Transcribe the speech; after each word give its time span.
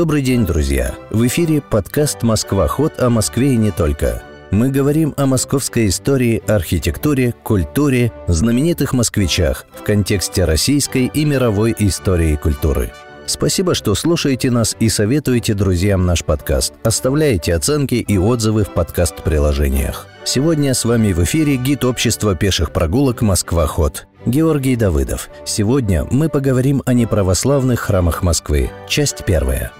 Добрый 0.00 0.22
день, 0.22 0.46
друзья! 0.46 0.94
В 1.10 1.26
эфире 1.26 1.60
подкаст 1.60 2.22
«Москва. 2.22 2.66
Ход» 2.68 2.98
о 3.00 3.10
Москве 3.10 3.52
и 3.52 3.56
не 3.58 3.70
только. 3.70 4.22
Мы 4.50 4.70
говорим 4.70 5.12
о 5.18 5.26
московской 5.26 5.88
истории, 5.88 6.42
архитектуре, 6.48 7.34
культуре, 7.42 8.10
знаменитых 8.26 8.94
москвичах 8.94 9.66
в 9.78 9.82
контексте 9.82 10.46
российской 10.46 11.04
и 11.04 11.26
мировой 11.26 11.76
истории 11.78 12.32
и 12.32 12.36
культуры. 12.38 12.92
Спасибо, 13.26 13.74
что 13.74 13.94
слушаете 13.94 14.50
нас 14.50 14.74
и 14.80 14.88
советуете 14.88 15.52
друзьям 15.52 16.06
наш 16.06 16.24
подкаст. 16.24 16.72
Оставляете 16.82 17.54
оценки 17.54 17.96
и 17.96 18.16
отзывы 18.16 18.64
в 18.64 18.70
подкаст-приложениях. 18.70 20.06
Сегодня 20.24 20.72
с 20.72 20.86
вами 20.86 21.12
в 21.12 21.22
эфире 21.24 21.56
гид 21.56 21.84
общества 21.84 22.34
пеших 22.34 22.72
прогулок 22.72 23.20
«Москва-ход». 23.20 24.06
Георгий 24.24 24.76
Давыдов. 24.76 25.28
Сегодня 25.44 26.06
мы 26.10 26.30
поговорим 26.30 26.82
о 26.86 26.94
неправославных 26.94 27.80
храмах 27.80 28.22
Москвы. 28.22 28.70
Часть 28.88 29.26
первая. 29.26 29.72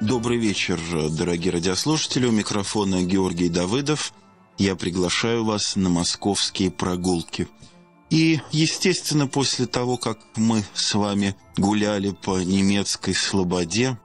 Добрый 0.00 0.38
вечер, 0.38 0.80
дорогие 1.10 1.52
радиослушатели. 1.52 2.26
У 2.26 2.32
микрофона 2.32 3.02
Георгий 3.02 3.48
Давыдов. 3.48 4.12
Я 4.56 4.76
приглашаю 4.76 5.44
вас 5.44 5.76
на 5.76 5.88
московские 5.88 6.70
прогулки. 6.70 7.48
И, 8.10 8.40
естественно, 8.52 9.26
после 9.26 9.66
того, 9.66 9.96
как 9.96 10.18
мы 10.36 10.64
с 10.74 10.94
вами 10.94 11.36
гуляли 11.56 12.10
по 12.10 12.38
немецкой 12.42 13.14
слободе, 13.14 13.98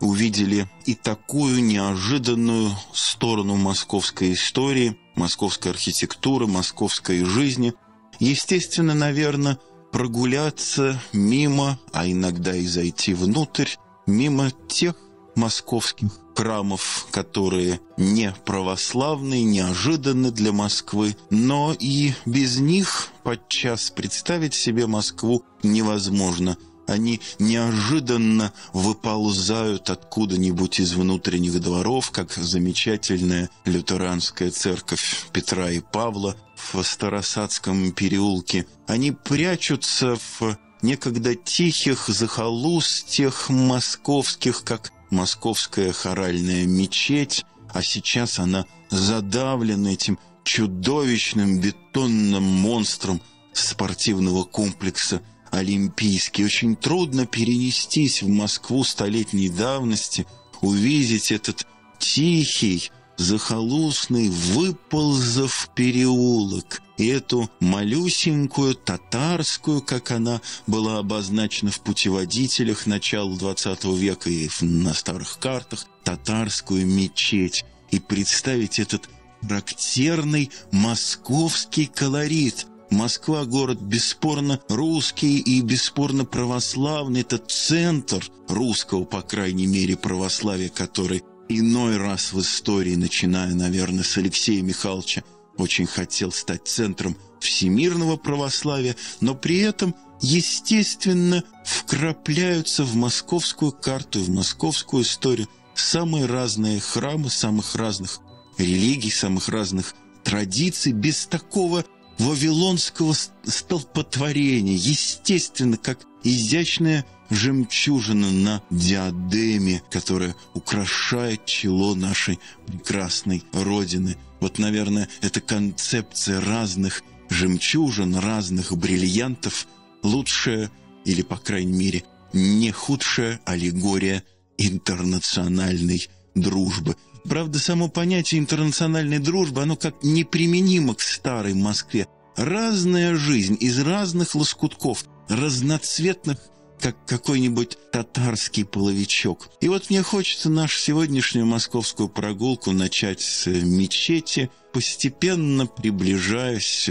увидели 0.00 0.68
и 0.86 0.94
такую 0.94 1.64
неожиданную 1.64 2.70
сторону 2.92 3.56
московской 3.56 4.34
истории, 4.34 4.98
московской 5.16 5.72
архитектуры, 5.72 6.46
московской 6.46 7.24
жизни– 7.24 7.74
Естественно, 8.18 8.94
наверное, 8.94 9.58
прогуляться 9.92 11.00
мимо, 11.12 11.78
а 11.92 12.06
иногда 12.06 12.54
и 12.54 12.66
зайти 12.66 13.14
внутрь, 13.14 13.68
мимо 14.06 14.50
тех 14.68 14.96
московских 15.38 16.10
храмов, 16.36 17.06
которые 17.10 17.80
не 17.96 18.34
православные, 18.44 19.44
неожиданны 19.44 20.30
для 20.30 20.52
Москвы, 20.52 21.16
но 21.30 21.74
и 21.78 22.12
без 22.26 22.58
них 22.58 23.08
подчас 23.22 23.90
представить 23.90 24.54
себе 24.54 24.86
Москву 24.86 25.42
невозможно– 25.62 26.58
они 26.88 27.20
неожиданно 27.38 28.52
выползают 28.72 29.90
откуда-нибудь 29.90 30.80
из 30.80 30.94
внутренних 30.94 31.60
дворов, 31.60 32.10
как 32.10 32.32
замечательная 32.32 33.50
лютеранская 33.66 34.50
церковь 34.50 35.26
Петра 35.32 35.70
и 35.70 35.80
Павла 35.80 36.34
в 36.56 36.82
Старосадском 36.82 37.92
переулке. 37.92 38.66
Они 38.86 39.12
прячутся 39.12 40.16
в 40.16 40.56
некогда 40.80 41.34
тихих 41.34 42.08
захолустьях 42.08 43.50
московских, 43.50 44.64
как 44.64 44.90
московская 45.10 45.92
хоральная 45.92 46.66
мечеть, 46.66 47.44
а 47.72 47.82
сейчас 47.82 48.38
она 48.38 48.66
задавлена 48.90 49.88
этим 49.88 50.18
чудовищным 50.44 51.60
бетонным 51.60 52.42
монстром 52.42 53.20
спортивного 53.52 54.44
комплекса 54.44 55.20
олимпийский. 55.50 56.44
Очень 56.44 56.76
трудно 56.76 57.26
перенестись 57.26 58.22
в 58.22 58.28
Москву 58.28 58.84
столетней 58.84 59.48
давности, 59.48 60.26
увидеть 60.60 61.32
этот 61.32 61.66
тихий, 61.98 62.90
захолустный, 63.16 64.30
выползав 64.30 65.70
переулок, 65.74 66.82
и 66.98 67.06
эту 67.06 67.48
малюсенькую 67.60 68.74
татарскую, 68.74 69.80
как 69.80 70.10
она 70.10 70.40
была 70.66 70.98
обозначена 70.98 71.70
в 71.70 71.80
путеводителях 71.80 72.86
начала 72.86 73.30
XX 73.30 73.96
века 73.96 74.28
и 74.28 74.48
на 74.60 74.92
старых 74.92 75.38
картах, 75.38 75.86
татарскую 76.04 76.86
мечеть, 76.86 77.64
и 77.90 77.98
представить 78.00 78.78
этот 78.78 79.08
характерный 79.40 80.50
московский 80.72 81.86
колорит– 81.86 82.66
Москва– 82.90 83.44
город 83.44 83.80
бесспорно 83.82 84.60
русский 84.70 85.38
и 85.38 85.60
бесспорно 85.60 86.24
православный. 86.24 87.20
Это 87.20 87.36
центр 87.36 88.24
русского, 88.48 89.04
по 89.04 89.20
крайней 89.20 89.66
мере, 89.66 89.94
православия, 89.96 90.70
который 90.70 91.22
иной 91.50 91.98
раз 91.98 92.32
в 92.32 92.40
истории, 92.40 92.94
начиная, 92.94 93.54
наверное, 93.54 94.04
с 94.04 94.16
Алексея 94.16 94.62
Михайловича, 94.62 95.22
очень 95.58 95.86
хотел 95.86 96.32
стать 96.32 96.66
центром 96.66 97.16
всемирного 97.40 98.16
православия, 98.16 98.96
но 99.20 99.34
при 99.34 99.58
этом, 99.58 99.94
естественно, 100.20 101.44
вкрапляются 101.64 102.84
в 102.84 102.94
московскую 102.96 103.72
карту, 103.72 104.20
в 104.20 104.30
московскую 104.30 105.02
историю 105.02 105.48
самые 105.74 106.26
разные 106.26 106.80
храмы 106.80 107.30
самых 107.30 107.74
разных 107.76 108.20
религий, 108.56 109.10
самых 109.10 109.48
разных 109.48 109.94
традиций, 110.24 110.92
без 110.92 111.26
такого 111.26 111.84
вавилонского 112.18 113.14
столпотворения, 113.44 114.74
естественно, 114.74 115.76
как 115.76 116.00
изящная 116.24 117.04
жемчужина 117.30 118.30
на 118.30 118.62
диадеме, 118.70 119.82
которая 119.90 120.34
украшает 120.54 121.44
чело 121.44 121.94
нашей 121.94 122.40
прекрасной 122.66 123.44
Родины. 123.52 124.16
Вот, 124.40 124.58
наверное, 124.58 125.08
эта 125.20 125.40
концепция 125.40 126.40
разных 126.40 127.02
жемчужин, 127.30 128.16
разных 128.16 128.76
бриллиантов 128.76 129.66
лучшая, 130.02 130.70
или, 131.04 131.22
по 131.22 131.36
крайней 131.36 131.72
мере, 131.72 132.04
не 132.32 132.70
худшая 132.70 133.40
аллегория 133.44 134.22
интернациональной 134.56 136.08
дружбы– 136.34 136.96
Правда, 137.28 137.58
само 137.58 137.88
понятие 137.88 138.40
интернациональной 138.40 139.18
дружбы, 139.18 139.62
оно 139.62 139.76
как 139.76 140.02
неприменимо 140.02 140.94
к 140.94 141.02
старой 141.02 141.52
Москве. 141.52 142.06
Разная 142.36 143.16
жизнь 143.16 143.56
из 143.60 143.78
разных 143.80 144.34
лоскутков, 144.34 145.04
разноцветных, 145.28 146.38
как 146.80 146.96
какой-нибудь 147.06 147.78
татарский 147.92 148.64
половичок. 148.64 149.48
И 149.60 149.68
вот 149.68 149.90
мне 149.90 150.02
хочется 150.02 150.50
нашу 150.50 150.78
сегодняшнюю 150.78 151.46
московскую 151.46 152.08
прогулку 152.08 152.72
начать 152.72 153.20
с 153.20 153.46
мечети, 153.46 154.50
постепенно 154.72 155.66
приближаясь 155.66 156.88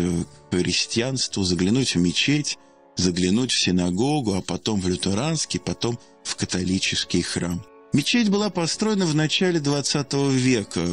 к 0.51 0.55
христианству, 0.55 1.43
заглянуть 1.43 1.95
в 1.95 1.99
мечеть, 1.99 2.57
заглянуть 2.95 3.51
в 3.51 3.59
синагогу, 3.59 4.33
а 4.33 4.41
потом 4.41 4.81
в 4.81 4.87
лютеранский, 4.87 5.59
потом 5.59 5.99
в 6.23 6.35
католический 6.35 7.21
храм. 7.21 7.63
Мечеть 7.93 8.29
была 8.29 8.49
построена 8.49 9.05
в 9.05 9.15
начале 9.15 9.59
XX 9.59 10.31
века. 10.31 10.85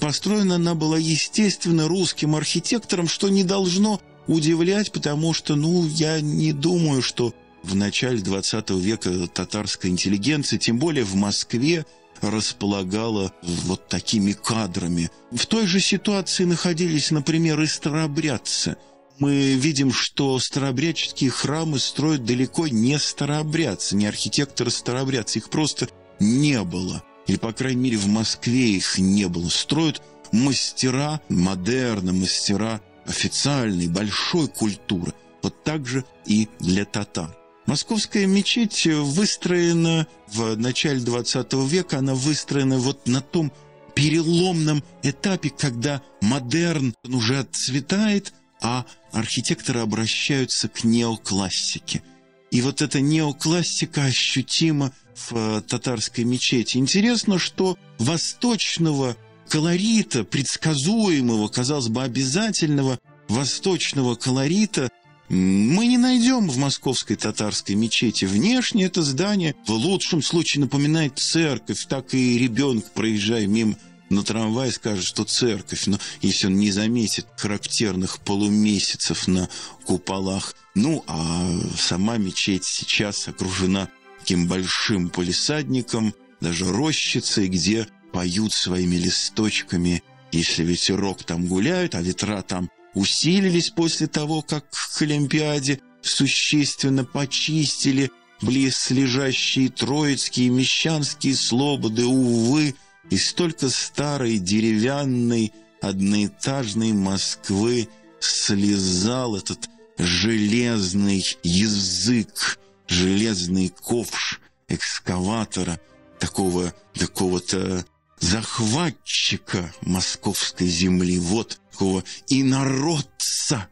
Построена 0.00 0.54
она 0.54 0.74
была, 0.74 0.96
естественно, 0.96 1.88
русским 1.88 2.36
архитектором, 2.36 3.08
что 3.08 3.28
не 3.28 3.42
должно 3.42 4.00
удивлять, 4.28 4.92
потому 4.92 5.32
что, 5.32 5.56
ну, 5.56 5.86
я 5.86 6.20
не 6.20 6.52
думаю, 6.52 7.02
что 7.02 7.34
в 7.62 7.74
начале 7.74 8.18
XX 8.18 8.78
века 8.80 9.26
татарская 9.28 9.90
интеллигенция, 9.90 10.58
тем 10.58 10.78
более 10.78 11.04
в 11.04 11.14
Москве, 11.14 11.84
располагала 12.20 13.32
вот 13.42 13.88
такими 13.88 14.32
кадрами. 14.32 15.10
В 15.30 15.46
той 15.46 15.66
же 15.66 15.80
ситуации 15.80 16.44
находились, 16.44 17.10
например, 17.10 17.60
и 17.60 17.66
старообрядцы. 17.66 18.76
Мы 19.18 19.54
видим, 19.54 19.92
что 19.92 20.38
старообрядческие 20.38 21.30
храмы 21.30 21.78
строят 21.78 22.24
далеко 22.24 22.68
не 22.68 22.98
старообрядцы, 22.98 23.96
не 23.96 24.06
архитекторы-старообрядцы. 24.06 25.38
Их 25.38 25.50
просто 25.50 25.88
не 26.20 26.62
было. 26.62 27.02
Или, 27.26 27.36
по 27.36 27.52
крайней 27.52 27.82
мере, 27.82 27.96
в 27.96 28.06
Москве 28.06 28.70
их 28.70 28.98
не 28.98 29.28
было. 29.28 29.48
Строят 29.48 30.02
мастера 30.32 31.20
модерна, 31.28 32.12
мастера 32.12 32.80
официальной, 33.06 33.88
большой 33.88 34.48
культуры. 34.48 35.12
Вот 35.42 35.62
так 35.64 35.86
же 35.86 36.04
и 36.26 36.48
для 36.60 36.84
татар. 36.84 37.37
Московская 37.68 38.24
мечеть 38.24 38.86
выстроена 38.86 40.06
в 40.26 40.56
начале 40.56 41.00
20 41.00 41.52
века, 41.70 41.98
она 41.98 42.14
выстроена 42.14 42.78
вот 42.78 43.06
на 43.06 43.20
том 43.20 43.52
переломном 43.94 44.82
этапе, 45.02 45.50
когда 45.50 46.00
модерн 46.22 46.94
уже 47.04 47.40
отцветает, 47.40 48.32
а 48.62 48.86
архитекторы 49.12 49.80
обращаются 49.80 50.70
к 50.70 50.82
неоклассике. 50.82 52.02
И 52.50 52.62
вот 52.62 52.80
эта 52.80 53.02
неоклассика 53.02 54.04
ощутима 54.04 54.94
в 55.28 55.60
татарской 55.60 56.24
мечети. 56.24 56.78
Интересно, 56.78 57.38
что 57.38 57.76
восточного 57.98 59.14
колорита, 59.46 60.24
предсказуемого, 60.24 61.48
казалось 61.48 61.88
бы, 61.88 62.02
обязательного 62.02 62.98
восточного 63.28 64.14
колорита 64.14 64.88
мы 65.28 65.86
не 65.86 65.98
найдем 65.98 66.48
в 66.48 66.56
московской 66.56 67.16
татарской 67.16 67.74
мечети. 67.74 68.24
Внешне 68.24 68.84
это 68.84 69.02
здание 69.02 69.54
в 69.66 69.72
лучшем 69.72 70.22
случае 70.22 70.62
напоминает 70.62 71.18
церковь, 71.18 71.86
так 71.86 72.14
и 72.14 72.38
ребенок, 72.38 72.90
проезжая 72.92 73.46
мимо 73.46 73.76
на 74.10 74.22
трамвае, 74.22 74.72
скажет, 74.72 75.04
что 75.04 75.24
церковь, 75.24 75.86
но 75.86 75.98
если 76.22 76.46
он 76.46 76.56
не 76.56 76.70
заметит 76.70 77.26
характерных 77.36 78.20
полумесяцев 78.20 79.28
на 79.28 79.48
куполах. 79.84 80.54
Ну, 80.74 81.04
а 81.06 81.60
сама 81.76 82.16
мечеть 82.16 82.64
сейчас 82.64 83.28
окружена 83.28 83.88
таким 84.20 84.46
большим 84.46 85.10
полисадником, 85.10 86.14
даже 86.40 86.70
рощицы, 86.70 87.48
где 87.48 87.86
поют 88.12 88.52
своими 88.52 88.96
листочками, 88.96 90.02
если 90.32 90.64
ветерок 90.64 91.24
там 91.24 91.46
гуляют, 91.46 91.94
а 91.94 92.00
ветра 92.00 92.42
там 92.42 92.70
усилились 92.98 93.70
после 93.70 94.06
того, 94.08 94.42
как 94.42 94.64
к 94.70 95.02
Олимпиаде 95.02 95.80
существенно 96.02 97.04
почистили 97.04 98.10
близлежащие 98.40 99.68
троицкие 99.68 100.46
и 100.46 100.50
мещанские 100.50 101.34
слободы, 101.34 102.04
увы, 102.04 102.74
и 103.10 103.16
столько 103.16 103.68
старой 103.68 104.38
деревянной 104.38 105.52
одноэтажной 105.80 106.92
Москвы 106.92 107.88
слезал 108.20 109.36
этот 109.36 109.70
железный 109.96 111.24
язык, 111.42 112.58
железный 112.86 113.68
ковш 113.68 114.40
экскаватора, 114.68 115.80
такого, 116.18 116.74
такого-то 116.94 117.84
захватчика 118.20 119.72
московской 119.82 120.66
земли, 120.66 121.18
вот 121.18 121.60
такого 121.78 122.02
инородца, 122.28 123.68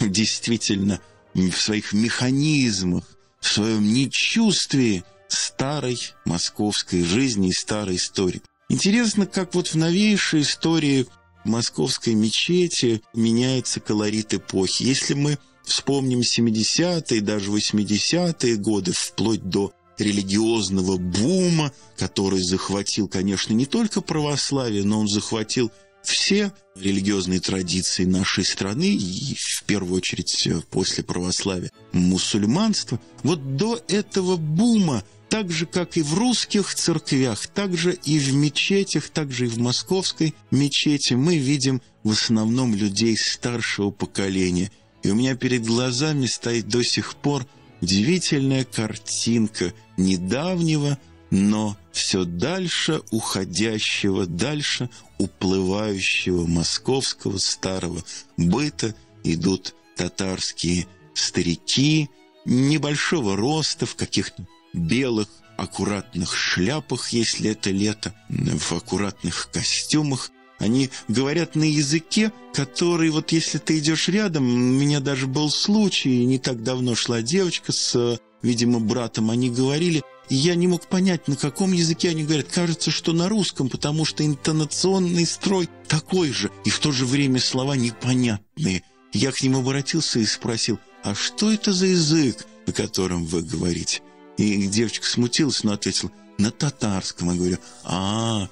действительно, 0.00 1.00
в 1.34 1.52
своих 1.52 1.92
механизмах, 1.92 3.04
в 3.40 3.46
своем 3.46 3.92
нечувствии 3.92 5.04
старой 5.28 5.98
московской 6.24 7.04
жизни 7.04 7.50
и 7.50 7.52
старой 7.52 7.96
истории. 7.96 8.42
Интересно, 8.68 9.26
как 9.26 9.54
вот 9.54 9.68
в 9.68 9.76
новейшей 9.76 10.42
истории 10.42 11.06
московской 11.44 12.14
мечети 12.14 13.02
меняется 13.14 13.78
колорит 13.78 14.34
эпохи. 14.34 14.82
Если 14.82 15.14
мы 15.14 15.38
вспомним 15.64 16.20
70-е, 16.20 17.20
даже 17.20 17.52
80-е 17.52 18.56
годы, 18.56 18.92
вплоть 18.92 19.48
до 19.48 19.72
религиозного 19.98 20.96
бума, 20.96 21.72
который 21.96 22.42
захватил, 22.42 23.06
конечно, 23.06 23.52
не 23.52 23.66
только 23.66 24.00
православие, 24.00 24.82
но 24.82 24.98
он 24.98 25.08
захватил 25.08 25.70
все 26.06 26.52
религиозные 26.76 27.40
традиции 27.40 28.04
нашей 28.04 28.44
страны, 28.44 28.94
и 28.94 29.34
в 29.34 29.64
первую 29.64 29.96
очередь 29.96 30.48
после 30.70 31.04
православия 31.04 31.70
мусульманство, 31.92 33.00
вот 33.22 33.56
до 33.56 33.80
этого 33.88 34.36
бума, 34.36 35.04
так 35.28 35.50
же, 35.50 35.66
как 35.66 35.96
и 35.96 36.02
в 36.02 36.14
русских 36.14 36.74
церквях, 36.74 37.46
так 37.48 37.76
же 37.76 37.98
и 38.04 38.18
в 38.18 38.32
мечетях, 38.34 39.08
так 39.08 39.32
же 39.32 39.46
и 39.46 39.48
в 39.48 39.58
московской 39.58 40.34
мечети, 40.50 41.14
мы 41.14 41.38
видим 41.38 41.82
в 42.04 42.12
основном 42.12 42.74
людей 42.74 43.16
старшего 43.16 43.90
поколения. 43.90 44.70
И 45.02 45.10
у 45.10 45.14
меня 45.14 45.34
перед 45.34 45.64
глазами 45.64 46.26
стоит 46.26 46.68
до 46.68 46.84
сих 46.84 47.16
пор 47.16 47.46
удивительная 47.80 48.64
картинка 48.64 49.72
недавнего, 49.96 50.98
но 51.30 51.76
все 51.92 52.24
дальше 52.24 53.02
уходящего, 53.10 54.26
дальше 54.26 54.88
уплывающего 55.18 56.46
московского 56.46 57.38
старого 57.38 58.02
быта 58.36 58.94
идут 59.22 59.74
татарские 59.96 60.86
старики 61.14 62.10
небольшого 62.44 63.36
роста 63.36 63.86
в 63.86 63.96
каких-то 63.96 64.46
белых 64.72 65.28
аккуратных 65.56 66.34
шляпах, 66.34 67.10
если 67.10 67.50
это 67.50 67.70
лето, 67.70 68.14
в 68.28 68.72
аккуратных 68.72 69.50
костюмах. 69.52 70.30
Они 70.58 70.90
говорят 71.08 71.56
на 71.56 71.64
языке, 71.64 72.32
который, 72.52 73.10
вот 73.10 73.32
если 73.32 73.58
ты 73.58 73.78
идешь 73.78 74.08
рядом, 74.08 74.44
у 74.44 74.56
меня 74.56 75.00
даже 75.00 75.26
был 75.26 75.50
случай, 75.50 76.24
не 76.24 76.38
так 76.38 76.62
давно 76.62 76.94
шла 76.94 77.22
девочка 77.22 77.72
с, 77.72 78.18
видимо, 78.42 78.80
братом, 78.80 79.30
они 79.30 79.50
говорили, 79.50 80.02
и 80.28 80.34
я 80.34 80.54
не 80.54 80.66
мог 80.66 80.86
понять, 80.86 81.28
на 81.28 81.36
каком 81.36 81.72
языке 81.72 82.10
они 82.10 82.24
говорят. 82.24 82.48
Кажется, 82.48 82.90
что 82.90 83.12
на 83.12 83.28
русском, 83.28 83.68
потому 83.68 84.04
что 84.04 84.24
интонационный 84.24 85.26
строй 85.26 85.68
такой 85.88 86.32
же, 86.32 86.50
и 86.64 86.70
в 86.70 86.78
то 86.78 86.92
же 86.92 87.04
время 87.06 87.40
слова 87.40 87.76
непонятные. 87.76 88.82
Я 89.12 89.32
к 89.32 89.42
ним 89.42 89.56
обратился 89.56 90.18
и 90.18 90.26
спросил, 90.26 90.78
а 91.02 91.14
что 91.14 91.52
это 91.52 91.72
за 91.72 91.86
язык, 91.86 92.46
на 92.66 92.72
котором 92.72 93.24
вы 93.26 93.42
говорите? 93.42 94.00
И 94.36 94.66
девочка 94.66 95.06
смутилась, 95.06 95.62
но 95.62 95.72
ответила, 95.72 96.10
на 96.38 96.50
татарском. 96.50 97.30
Я 97.30 97.36
говорю, 97.36 97.58
а, 97.84 98.48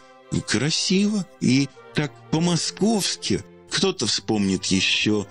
красиво. 0.47 1.27
И 1.41 1.69
так 1.95 2.13
по-московски. 2.31 3.43
Кто-то 3.71 4.07
вспомнит 4.07 4.67
еще 4.67 5.27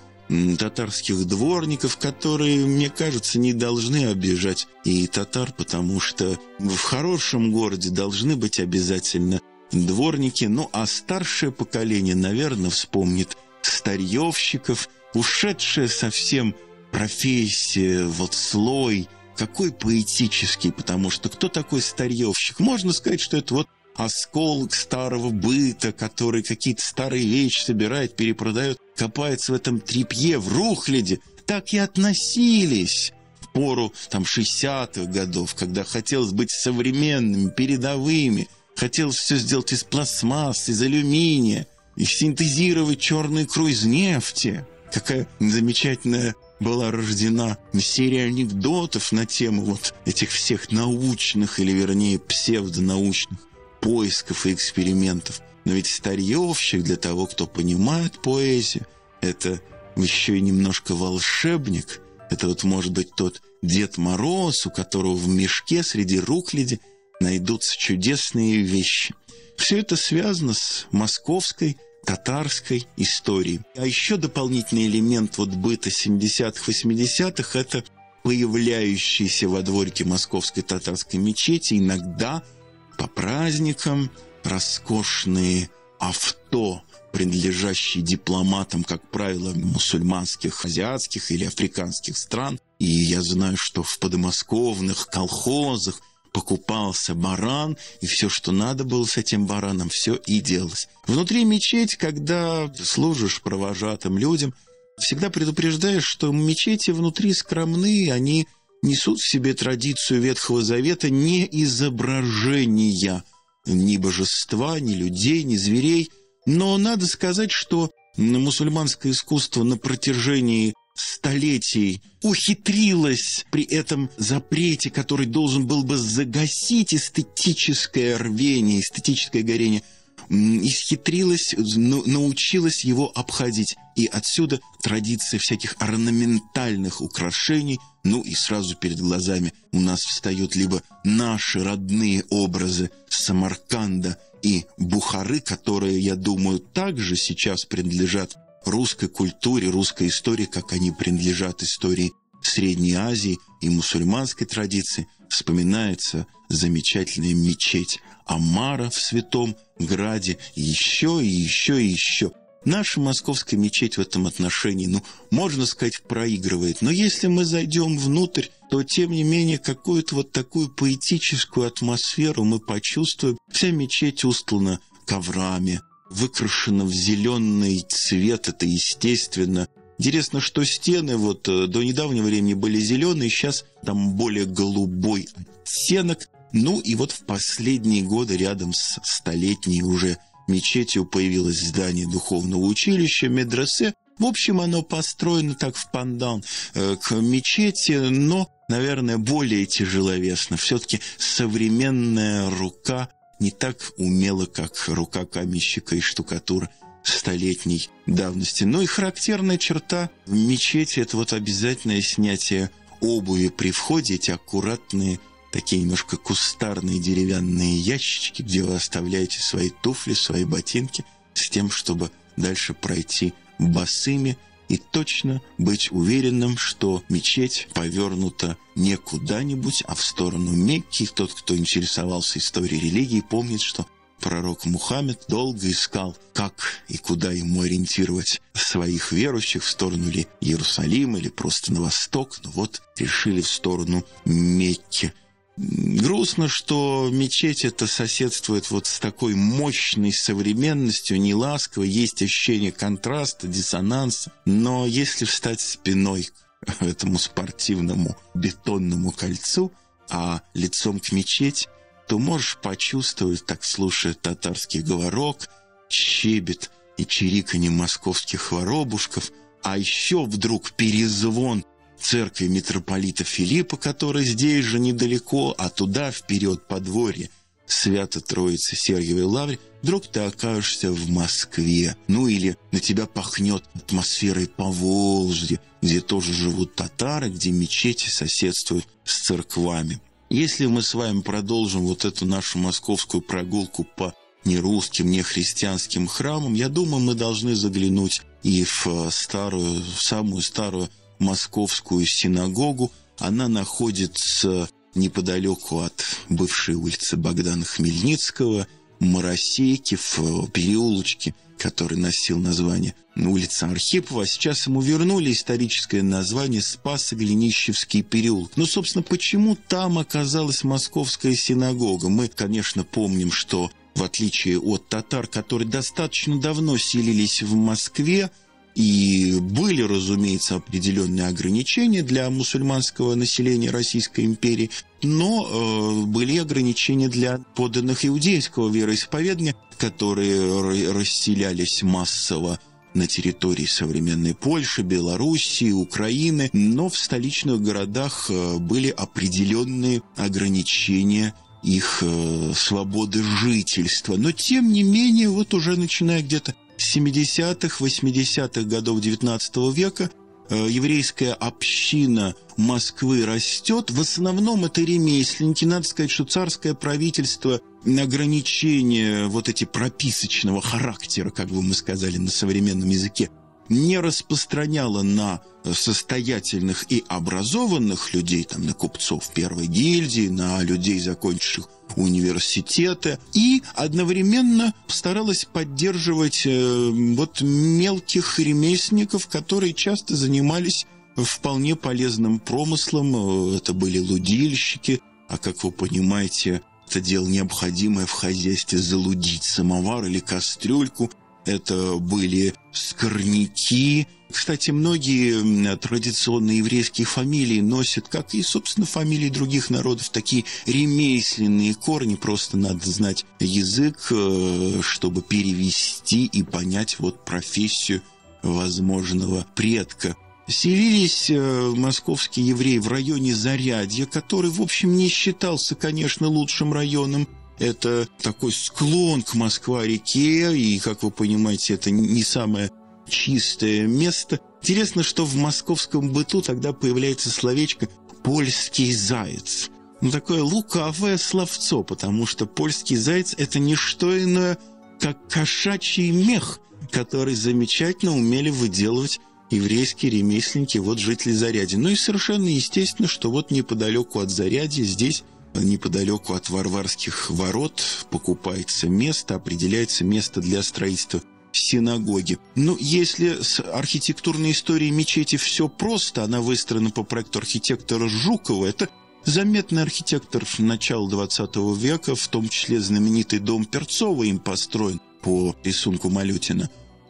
татарских 0.58 1.26
дворников, 1.26 1.98
которые, 1.98 2.66
мне 2.66 2.90
кажется, 2.90 3.38
не 3.38 3.54
должны 3.54 4.08
обижать 4.08 4.68
и 4.86 5.08
татар, 5.08 5.52
потому 5.52 6.00
что 6.00 6.40
в 6.60 6.78
хорошем 6.78 7.52
городе 7.52 7.90
должны 7.90 8.36
быть 8.36 8.60
обязательно 8.60 9.42
дворники. 9.72 10.46
Ну, 10.46 10.70
а 10.72 10.86
старшее 10.86 11.52
поколение, 11.52 12.16
наверное, 12.16 12.70
вспомнит 12.70 13.38
старьевщиков, 13.62 14.90
ушедшая 15.14 15.88
совсем 15.88 16.56
профессия, 16.92 18.06
вот 18.06 18.34
слой, 18.34 19.08
какой 19.36 19.72
поэтический, 19.72 20.72
потому 20.72 21.10
что 21.10 21.30
кто 21.30 21.48
такой 21.50 21.82
старьевщик? 21.82 22.60
Можно 22.60 22.94
сказать, 22.94 23.22
что 23.22 23.38
это 23.38 23.54
вот 23.54 23.68
осколок 23.96 24.74
старого 24.74 25.30
быта, 25.30 25.92
который 25.92 26.44
какие-то 26.44 26.86
старые 26.86 27.26
вещи 27.26 27.64
собирает, 27.64 28.16
перепродает, 28.16 28.78
копается 28.96 29.52
в 29.52 29.56
этом 29.56 29.80
трепье, 29.80 30.40
в 30.40 30.48
рухляде. 30.54 31.20
Так 31.46 31.74
и 31.74 31.78
относились 31.78 33.14
в 33.42 33.52
пору 33.52 33.94
там 34.10 34.24
60-х 34.24 35.12
годов, 35.12 35.56
когда 35.56 35.84
хотелось 35.84 36.32
быть 36.32 36.52
современными, 36.52 37.50
передовыми, 37.50 38.48
хотелось 38.76 39.18
все 39.18 39.36
сделать 39.36 39.74
из 39.74 39.84
пластмассы, 39.84 40.72
из 40.72 40.82
алюминия, 40.82 41.68
и 41.98 42.06
синтезировать 42.06 43.00
черный 43.00 43.44
икру 43.44 43.68
из 43.68 43.84
нефти. 43.84 44.66
Какая 44.94 45.28
замечательная 45.40 46.36
была 46.60 46.92
рождена 46.92 47.58
серия 47.78 48.26
анекдотов 48.26 49.12
на 49.12 49.26
тему 49.26 49.64
вот 49.64 49.94
этих 50.06 50.30
всех 50.30 50.72
научных, 50.72 51.60
или 51.60 51.72
вернее 51.72 52.20
псевдонаучных 52.20 53.40
поисков 53.82 54.46
и 54.46 54.54
экспериментов. 54.54 55.42
Но 55.66 55.74
ведь 55.74 55.88
старьевщик 55.88 56.84
для 56.84 56.98
того, 56.98 57.28
кто 57.28 57.46
понимает 57.46 58.22
поэзию, 58.22 58.88
это 59.20 59.60
еще 59.96 60.38
и 60.38 60.42
немножко 60.42 60.96
волшебник. 60.96 62.02
Это 62.30 62.48
вот 62.48 62.64
может 62.64 62.94
быть 62.94 63.14
тот 63.16 63.42
Дед 63.62 63.98
Мороз, 63.98 64.66
у 64.66 64.72
которого 64.72 65.16
в 65.16 65.28
мешке 65.28 65.84
среди 65.84 66.20
рухляди 66.20 66.80
найдутся 67.20 67.78
чудесные 67.78 68.62
вещи. 68.62 69.14
Все 69.58 69.80
это 69.80 69.96
связано 69.96 70.54
с 70.54 70.88
московской 70.92 71.78
татарской 72.06 72.88
историей. 72.98 73.60
А 73.76 73.86
еще 73.86 74.18
дополнительный 74.18 74.88
элемент 74.88 75.38
вот 75.38 75.50
быта 75.50 75.90
70-х, 75.90 76.72
80-х– 76.72 77.60
это 77.60 77.84
появляющиеся 78.24 79.48
во 79.48 79.62
дворике 79.62 80.06
московской 80.06 80.64
татарской 80.64 81.20
мечети 81.20 81.76
иногда– 81.76 82.42
по 82.98 83.08
праздникам 83.08 84.10
роскошные 84.44 85.70
авто, 86.00 86.82
принадлежащие 87.12 88.04
дипломатам, 88.04 88.84
как 88.84 89.10
правило, 89.12 89.54
мусульманских, 89.54 90.66
азиатских 90.66 91.32
или 91.32 91.46
африканских 91.46 92.18
стран. 92.18 92.60
И 92.80 92.86
я 92.86 93.22
знаю, 93.22 93.58
что 93.58 93.84
в 93.84 94.00
подмосковных 94.00 95.08
колхозах 95.08 96.02
покупался 96.34 97.14
баран, 97.14 97.78
и 98.00 98.08
все, 98.08 98.30
что 98.30 98.52
надо 98.52 98.84
было 98.84 99.06
с 99.06 99.18
этим 99.18 99.46
бараном, 99.46 99.90
все 99.90 100.16
и 100.16 100.40
делалось. 100.40 100.88
Внутри 101.06 101.44
мечети, 101.44 101.98
когда 101.98 102.72
служишь 102.82 103.42
провожатым 103.42 104.18
людям, 104.18 104.54
всегда 104.98 105.30
предупреждаешь, 105.30 106.06
что 106.06 106.32
мечети 106.32 106.92
внутри 106.92 107.34
скромные, 107.34 108.14
они 108.14 108.48
несут 108.82 109.20
в 109.20 109.28
себе 109.28 109.54
традицию 109.54 110.22
Ветхого 110.22 110.62
Завета 110.62 111.10
не 111.10 111.48
изображения 111.64 113.24
ни 113.66 113.98
божества, 113.98 114.80
ни 114.80 114.94
людей, 114.94 115.44
ни 115.44 115.56
зверей. 115.56 116.10
Но 116.46 116.78
надо 116.78 117.06
сказать, 117.06 117.52
что 117.52 117.92
мусульманское 118.18 119.12
искусство 119.12 119.64
на 119.64 119.78
протяжении 119.78 120.74
столетий 120.96 122.02
ухитрилось 122.24 123.46
при 123.52 123.64
этом 123.64 124.10
запрете, 124.18 124.90
который 124.90 125.26
должен 125.26 125.68
был 125.68 125.84
бы 125.84 125.98
загасить 125.98 126.94
эстетическое 126.94 128.18
рвение, 128.18 128.80
эстетическое 128.80 129.44
горение– 129.44 129.84
исхитрилась, 130.32 131.54
научилась 131.58 132.86
его 132.86 133.12
обходить. 133.14 133.76
И 133.96 134.06
отсюда 134.06 134.62
традиция 134.82 135.40
всяких 135.40 135.76
орнаментальных 135.80 137.02
украшений, 137.02 137.80
ну 138.04 138.22
и 138.22 138.34
сразу 138.34 138.76
перед 138.76 139.00
глазами 139.00 139.54
у 139.72 139.82
нас 139.82 140.02
встают 140.02 140.56
либо 140.56 140.82
наши 141.04 141.64
родные 141.64 142.24
образы 142.30 142.92
Самарканда 143.10 144.18
и 144.42 144.66
Бухары, 144.78 145.42
которые, 145.42 146.00
я 146.00 146.16
думаю, 146.16 146.60
также 146.60 147.16
сейчас 147.16 147.66
принадлежат 147.66 148.36
русской 148.66 149.10
культуре, 149.10 149.70
русской 149.70 150.08
истории, 150.08 150.46
как 150.46 150.72
они 150.72 150.92
принадлежат 150.92 151.62
истории 151.62 152.12
Средней 152.42 152.94
Азии 152.94 153.38
и 153.62 153.70
мусульманской 153.70 154.48
традиции. 154.48 155.08
вспоминается 155.30 156.26
замечательная 156.50 157.34
мечеть 157.34 158.00
Амара 158.26 158.90
в 158.90 158.96
Святом 158.96 159.56
Граде, 159.86 160.38
еще 160.56 161.20
и 161.24 161.28
еще 161.28 161.82
и 161.82 161.88
еще. 161.88 162.32
Наша 162.64 163.00
московская 163.00 163.58
мечеть 163.58 163.98
в 163.98 164.02
этом 164.02 164.28
отношении, 164.28 164.86
ну, 164.86 165.02
можно 165.32 165.66
сказать, 165.66 166.04
проигрывает. 166.04 166.82
Но 166.82 166.92
если 166.92 167.26
мы 167.26 167.44
зайдем 167.44 167.98
внутрь, 167.98 168.48
то, 168.70 168.84
тем 168.84 169.12
не 169.12 169.24
менее, 169.24 169.58
какую-то 169.58 170.16
вот 170.16 170.32
такую 170.32 170.70
поэтическую 170.70 171.66
атмосферу 171.66 172.44
мы 172.44 172.60
почувствуем. 172.60 173.38
Вся 173.52 173.72
мечеть 173.72 174.24
устлана 174.24 174.80
коврами, 175.08 175.82
выкрашена 176.12 176.86
в 176.86 176.94
зеленый 176.94 177.84
цвет, 177.90 178.48
это 178.48 178.68
естественно. 178.68 179.68
Интересно, 179.98 180.40
что 180.40 180.64
стены 180.64 181.18
вот 181.18 181.48
э, 181.48 181.68
до 181.68 181.84
недавнего 181.84 182.26
времени 182.26 182.54
были 182.54 182.80
зеленые, 182.80 183.30
сейчас 183.30 183.66
там 183.84 184.16
более 184.16 184.46
голубой 184.46 185.28
оттенок. 185.64 186.30
Ну 186.54 186.80
и 186.80 186.96
вот 186.96 187.12
в 187.12 187.26
последние 187.26 188.04
годы 188.04 188.38
рядом 188.38 188.74
с 188.74 189.00
столетней 189.04 189.84
уже 189.84 190.18
мечетью 190.48 191.06
появилось 191.06 191.60
здание 191.60 192.08
духовного 192.08 192.66
училища, 192.66 193.30
медресе. 193.30 193.94
В 194.20 194.26
общем, 194.26 194.60
оно 194.62 194.84
построено 194.84 195.56
так 195.56 195.76
в 195.76 195.90
пандан 195.92 196.44
э, 196.76 196.96
к 197.02 197.12
мечети, 197.16 197.94
но, 197.94 198.50
наверное, 198.70 199.18
более 199.18 199.66
тяжеловесно. 199.66 200.58
Все-таки 200.58 201.00
современная 201.18 202.50
рука 202.50 203.10
не 203.40 203.50
так 203.50 203.78
умела, 203.98 204.46
как 204.46 204.74
рука 204.88 205.26
каменщика 205.26 205.96
и 205.96 206.02
штукатура 206.02 206.70
столетней 207.04 207.90
давности. 208.06 208.64
Ну 208.64 208.82
и 208.82 208.86
характерная 208.86 209.58
черта 209.58 210.12
в 210.28 210.34
мечети– 210.34 211.00
это 211.02 211.18
вот 211.18 211.34
обязательное 211.34 212.02
снятие 212.02 212.70
обуви 213.00 213.50
при 213.50 213.72
входе, 213.72 214.16
эти 214.16 214.30
аккуратные 214.30 215.20
такие 215.52 215.82
немножко 215.82 216.18
кустарные 216.18 217.00
деревянные 217.00 217.78
ящички, 217.78 218.42
где 218.42 218.64
вы 218.64 218.76
оставляете 218.76 219.40
свои 219.40 219.70
туфли, 219.70 220.14
свои 220.14 220.46
ботинки, 220.46 221.06
с 221.34 221.50
тем, 221.50 221.70
чтобы 221.70 222.12
дальше 222.38 222.74
пройти 222.74 223.34
босыми 223.60 224.38
и 224.70 224.78
точно 224.78 225.42
быть 225.58 225.92
уверенным, 225.92 226.58
что 226.58 227.04
мечеть 227.10 227.68
повернута 227.74 228.58
не 228.76 228.96
куда-нибудь, 228.96 229.84
а 229.86 229.96
в 229.96 230.04
сторону 230.04 230.52
Мекки. 230.52 231.06
Тот, 231.14 231.34
кто 231.34 231.58
интересовался 231.58 232.40
историей 232.40 232.80
религии, 232.80 233.20
помнит, 233.20 233.62
что 233.62 233.86
пророк 234.22 234.66
Мухаммед 234.66 235.26
долго 235.28 235.70
искал, 235.70 236.16
как 236.34 236.54
и 236.88 236.98
куда 236.98 237.32
ему 237.34 237.62
ориентировать 237.64 238.42
своих 238.54 239.12
верующих, 239.12 239.64
в 239.64 239.70
сторону 239.70 240.10
ли 240.10 240.28
Иерусалима 240.40 241.20
или 241.20 241.30
просто 241.30 241.74
на 241.74 241.82
восток. 241.82 242.40
Но 242.44 242.52
вот 242.52 242.82
решили 242.98 243.42
в 243.42 243.50
сторону 243.50 244.06
Мекки. 244.24 245.14
Грустно, 245.58 246.48
что 246.48 247.10
мечеть 247.12 247.66
это 247.66 247.86
соседствует 247.86 248.72
вот 248.72 248.88
с 248.88 249.00
такой 249.00 249.36
мощной 249.36 250.14
современностью, 250.14 251.20
неласково, 251.20 251.84
есть 251.84 252.22
ощущение 252.22 252.72
контраста, 252.72 253.48
диссонанса. 253.48 254.32
Но 254.46 254.86
если 254.86 255.26
встать 255.26 255.60
спиной 255.60 256.30
к 256.66 256.82
этому 256.82 257.20
спортивному 257.20 258.16
бетонному 258.34 259.12
кольцу, 259.12 259.72
а 260.10 260.42
лицом 260.54 261.00
к 261.00 261.12
мечеть, 261.12 261.68
то 262.08 262.18
можешь 262.18 262.58
почувствовать, 262.62 263.46
так 263.46 263.64
слушая 263.64 264.14
татарский 264.14 264.82
говорок, 264.82 265.50
щебет 265.90 266.72
и 266.98 267.06
чириканье 267.06 267.70
московских 267.70 268.52
воробушков, 268.52 269.32
а 269.64 269.78
еще 269.78 270.26
вдруг 270.26 270.72
перезвон 270.74 271.66
церкви 272.02 272.48
митрополита 272.48 273.24
Филиппа, 273.24 273.78
которая 273.78 274.24
здесь 274.24 274.66
же 274.66 274.80
недалеко, 274.80 275.56
а 275.58 275.70
туда 275.70 276.12
вперед 276.12 276.68
подворье 276.68 277.30
Свято-Троицы 277.66 278.76
Сергиевой 278.76 279.24
Лавре, 279.24 279.60
вдруг 279.82 280.08
ты 280.08 280.22
окажешься 280.22 280.92
в 280.92 281.10
Москве. 281.10 281.96
Ну 282.08 282.28
или 282.28 282.58
на 282.72 282.80
тебя 282.80 283.06
пахнет 283.06 283.64
атмосферой 283.74 284.48
Поволжья, 284.48 285.62
где 285.82 286.02
тоже 286.02 286.34
живут 286.34 286.76
татары, 286.76 287.30
где 287.30 287.52
мечети 287.52 288.10
соседствуют 288.10 288.88
с 289.06 289.22
церквами. 289.22 290.02
Если 290.30 290.66
мы 290.66 290.82
с 290.82 290.94
вами 290.94 291.22
продолжим 291.22 291.82
вот 291.82 292.06
эту 292.06 292.26
нашу 292.26 292.58
московскую 292.58 293.22
прогулку 293.22 293.84
по 293.84 294.14
не 294.44 294.58
русским, 294.58 295.10
не 295.10 295.22
христианским 295.22 296.08
храмам, 296.08 296.54
я 296.54 296.70
думаю, 296.70 297.04
мы 297.04 297.16
должны 297.16 297.56
заглянуть 297.56 298.22
и 298.44 298.64
в 298.64 299.10
старую, 299.12 299.82
в 299.82 300.02
самую 300.02 300.42
старую 300.42 300.90
московскую 301.22 302.06
синагогу. 302.06 302.92
Она 303.20 303.48
находится 303.48 304.68
неподалеку 304.96 305.80
от 305.80 306.04
бывшей 306.28 306.76
улицы 306.76 307.16
Богдана 307.16 307.64
Хмельницкого, 307.64 308.68
Моросейки, 309.00 309.96
в 309.96 310.50
переулочке, 310.52 311.34
который 311.58 311.98
носил 311.98 312.38
название 312.38 312.94
улица 313.16 313.68
Архипова. 313.68 314.24
А 314.24 314.26
сейчас 314.26 314.68
ему 314.68 314.82
вернули 314.82 315.32
историческое 315.32 316.02
название 316.02 316.62
Спасо-Глинищевский 316.62 318.04
переулок. 318.04 318.52
Ну, 318.58 318.66
собственно, 318.66 319.04
почему 319.04 319.56
там 319.56 319.98
оказалась 319.98 320.64
московская 320.64 321.36
синагога? 321.36 322.10
Мы, 322.10 322.28
конечно, 322.28 322.84
помним, 322.84 323.32
что 323.32 323.72
в 323.96 324.04
отличие 324.04 324.60
от 324.60 324.88
татар, 324.88 325.28
которые 325.28 325.68
достаточно 325.68 326.40
давно 326.40 326.78
селились 326.78 327.42
в 327.42 327.56
Москве, 327.56 328.32
и 328.76 329.38
были, 329.40 329.82
разумеется, 329.82 330.56
определенные 330.56 331.28
ограничения 331.28 332.04
для 332.04 332.30
мусульманского 332.30 333.16
населения 333.16 333.70
Российской 333.70 334.26
империи, 334.26 334.70
но 335.04 335.46
э, 335.46 336.06
были 336.06 336.38
ограничения 336.38 337.10
для 337.10 337.40
подданных 337.56 338.06
иудейского 338.06 338.70
вероисповедания, 338.70 339.56
которые 339.78 340.92
расселялись 340.92 341.84
массово 341.84 342.60
на 342.94 343.08
территории 343.08 343.66
современной 343.66 344.36
Польши, 344.36 344.82
Белоруссии, 344.82 345.72
Украины, 345.72 346.50
но 346.54 346.90
в 346.90 346.98
столичных 346.98 347.62
городах 347.62 348.28
э, 348.30 348.58
были 348.58 348.90
определенные 348.90 350.02
ограничения 350.18 351.34
их 351.64 352.00
э, 352.02 352.54
свободы 352.56 353.24
жительства. 353.24 354.16
Но, 354.18 354.32
тем 354.32 354.72
не 354.72 354.84
менее, 354.84 355.30
вот 355.30 355.54
уже 355.54 355.78
начиная 355.78 356.22
где-то 356.22 356.56
70-х, 356.82 357.84
80-х 357.84 358.62
годов 358.64 359.00
XIX 359.00 359.74
века 359.74 360.10
э, 360.50 360.68
еврейская 360.70 361.34
община 361.34 362.36
Москвы 362.58 363.26
растет. 363.26 363.92
В 363.92 364.02
основном 364.02 364.66
это 364.66 364.82
ремесленники. 364.82 365.66
Надо 365.66 365.88
сказать, 365.88 366.12
что 366.12 366.26
царское 366.26 366.74
правительство 366.74 367.62
ограничения 367.86 369.26
вот 369.28 369.50
эти 369.50 369.64
прописочного 369.66 370.62
характера, 370.62 371.30
как 371.30 371.48
бы 371.48 371.62
мы 371.62 371.74
сказали 371.74 372.18
на 372.18 372.30
современном 372.30 372.90
языке, 372.90 373.30
не 373.72 374.00
распространяло 374.00 375.02
на 375.02 375.42
состоятельных 375.74 376.92
и 376.92 377.04
образованных 377.08 378.14
людей, 378.14 378.44
там, 378.44 378.66
на 378.66 378.74
купцов 378.74 379.30
первой 379.34 379.68
гильдии, 379.68 380.28
на 380.28 380.62
людей, 380.62 381.00
закончивших 381.00 381.68
университеты, 381.96 383.20
и 383.34 383.62
одновременно 383.76 384.74
старалась 384.88 385.46
поддерживать 385.46 386.44
э, 386.46 386.90
вот 387.16 387.42
мелких 387.42 388.40
ремесленников, 388.40 389.28
которые 389.28 389.74
часто 389.74 390.16
занимались 390.16 390.86
вполне 391.16 391.76
полезным 391.76 392.40
промыслом. 392.40 393.54
Это 393.56 393.74
были 393.74 394.00
лудильщики, 394.00 395.02
а 395.28 395.38
как 395.38 395.64
вы 395.64 395.72
понимаете, 395.72 396.62
это 396.88 397.00
дело 397.00 397.28
необходимое 397.28 398.06
в 398.06 398.12
хозяйстве 398.12 398.78
залудить 398.78 399.44
самовар 399.44 400.06
или 400.06 400.20
кастрюльку. 400.20 401.12
Это 401.46 401.96
были 401.98 402.54
скорняки, 402.72 404.08
кстати, 404.32 404.72
многие 404.72 405.76
традиционные 405.76 406.60
еврейские 406.60 407.06
фамилии 407.06 407.60
носят, 407.60 408.08
как 408.08 408.34
и, 408.34 408.42
собственно, 408.42 408.86
фамилии 408.86 409.30
других 409.30 409.70
народов, 409.70 410.10
такие 410.10 410.46
ремесленные 410.66 411.76
корни. 411.76 412.16
Просто 412.16 412.58
надо 412.58 412.90
знать 412.90 413.26
язык, 413.40 414.08
э, 414.12 414.80
чтобы 414.82 415.22
перевести 415.22 416.26
и 416.26 416.44
понять 416.44 416.98
вот 417.00 417.26
профессию 417.26 418.02
возможного 418.42 419.46
предка. 419.54 420.16
Селились 420.48 421.30
э, 421.30 421.74
московские 421.76 422.48
евреи 422.48 422.78
в 422.78 422.88
районе 422.88 423.36
Зарядья, 423.36 424.06
который, 424.06 424.50
в 424.50 424.62
общем, 424.62 424.96
не 424.96 425.08
считался, 425.08 425.76
конечно, 425.76 426.28
лучшим 426.28 426.74
районом 426.74 427.28
это 427.62 428.08
такой 428.22 428.52
склон 428.52 429.22
к 429.22 429.36
Москва-реке, 429.36 430.58
и, 430.58 430.80
как 430.80 431.04
вы 431.04 431.12
понимаете, 431.12 431.76
это 431.76 431.92
не 431.92 432.24
самое 432.24 432.72
чистое 433.08 433.86
место. 433.86 434.40
Интересно, 434.62 435.04
что 435.04 435.26
в 435.26 435.36
московском 435.36 436.12
быту 436.12 436.42
тогда 436.42 436.74
появляется 436.74 437.30
словечко 437.30 437.88
«польский 438.24 438.92
заяц». 438.94 439.70
Ну, 440.02 440.10
такое 440.10 440.42
лукавое 440.42 441.18
словцо, 441.20 441.84
потому 441.84 442.26
что 442.26 442.48
польский 442.48 442.96
заяц– 442.96 443.36
это 443.38 443.60
не 443.60 443.76
что 443.76 444.18
иное, 444.18 444.58
как 445.00 445.28
кошачий 445.28 446.10
мех, 446.10 446.60
который 446.90 447.36
замечательно 447.36 448.16
умели 448.16 448.50
выделывать 448.50 449.20
еврейские 449.52 450.14
ремесленники, 450.14 450.80
вот 450.80 450.98
жители 450.98 451.34
Заряди. 451.34 451.76
Ну 451.76 451.90
и 451.90 451.96
совершенно 451.96 452.48
естественно, 452.48 453.08
что 453.08 453.30
вот 453.30 453.52
неподалеку 453.52 454.20
от 454.20 454.32
Заряди, 454.32 454.84
здесь 454.84 455.24
неподалеку 455.56 456.34
от 456.34 456.50
Варварских 456.50 457.30
ворот 457.30 457.82
покупается 458.10 458.88
место, 458.88 459.36
определяется 459.36 460.04
место 460.04 460.42
для 460.42 460.64
строительства 460.64 461.22
синагоги. 461.52 462.38
Ну, 462.56 462.78
если 462.80 463.42
с 463.42 463.60
архитектурной 463.60 464.52
историей 464.52 464.92
мечети 464.92 465.36
все 465.36 465.68
просто, 465.68 466.24
она 466.24 466.42
выстроена 466.42 466.92
по 466.92 467.04
проекту 467.04 467.40
архитектора 467.40 468.08
Жукова, 468.08 468.66
это 468.66 468.90
заметный 469.26 469.82
архитектор 469.82 470.44
начала 470.58 471.10
20 471.10 471.56
века, 471.78 472.16
в 472.16 472.28
том 472.28 472.50
числе 472.50 472.80
знаменитый 472.80 473.40
дом 473.40 473.66
Перцова 473.66 474.24
им 474.24 474.40
построен 474.40 475.00
по 475.22 475.56
рисунку 475.64 476.10
Малютина, 476.10 476.70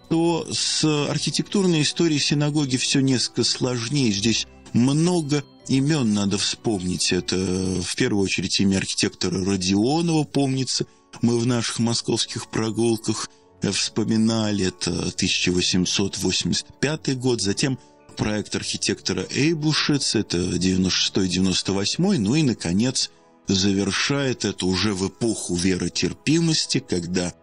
то 0.09 0.47
с 0.51 0.83
архитектурной 1.09 1.83
историей 1.83 2.19
синагоги 2.19 2.77
все 2.77 2.99
несколько 2.99 3.43
сложнее. 3.43 4.11
Здесь 4.11 4.47
много 4.73 5.43
имен 5.67 6.13
надо 6.13 6.37
вспомнить. 6.37 7.11
Это 7.11 7.35
в 7.35 7.95
первую 7.95 8.23
очередь 8.23 8.59
имя 8.59 8.77
архитектора 8.77 9.43
Родионова 9.43 10.23
помнится. 10.23 10.85
Мы 11.21 11.39
в 11.39 11.45
наших 11.45 11.79
московских 11.79 12.49
прогулках 12.49 13.29
вспоминали. 13.71 14.67
Это 14.67 14.91
1885 14.91 17.19
год. 17.19 17.41
Затем 17.41 17.77
проект 18.17 18.55
архитектора 18.55 19.25
Эйбушец. 19.29 20.15
Это 20.15 20.37
96-98. 20.37 22.17
Ну 22.17 22.35
и, 22.35 22.43
наконец, 22.43 23.11
завершает 23.47 24.45
это 24.45 24.65
уже 24.65 24.93
в 24.93 25.07
эпоху 25.07 25.55
веротерпимости, 25.55 26.79
когда 26.79 27.29
Э, 27.29 27.40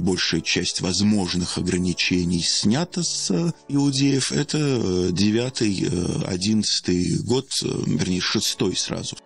большая 0.00 0.40
часть 0.40 0.80
возможных 0.80 1.58
ограничений 1.58 2.40
снята 2.42 3.02
с 3.02 3.30
э, 3.30 3.52
иудеев. 3.68 4.32
Это 4.32 4.58
э, 4.58 5.08
девятый, 5.12 5.88
одиннадцатый 6.26 7.18
год, 7.18 7.48
вернее, 7.62 8.20
шестой 8.20 8.76
сразу 8.76 9.16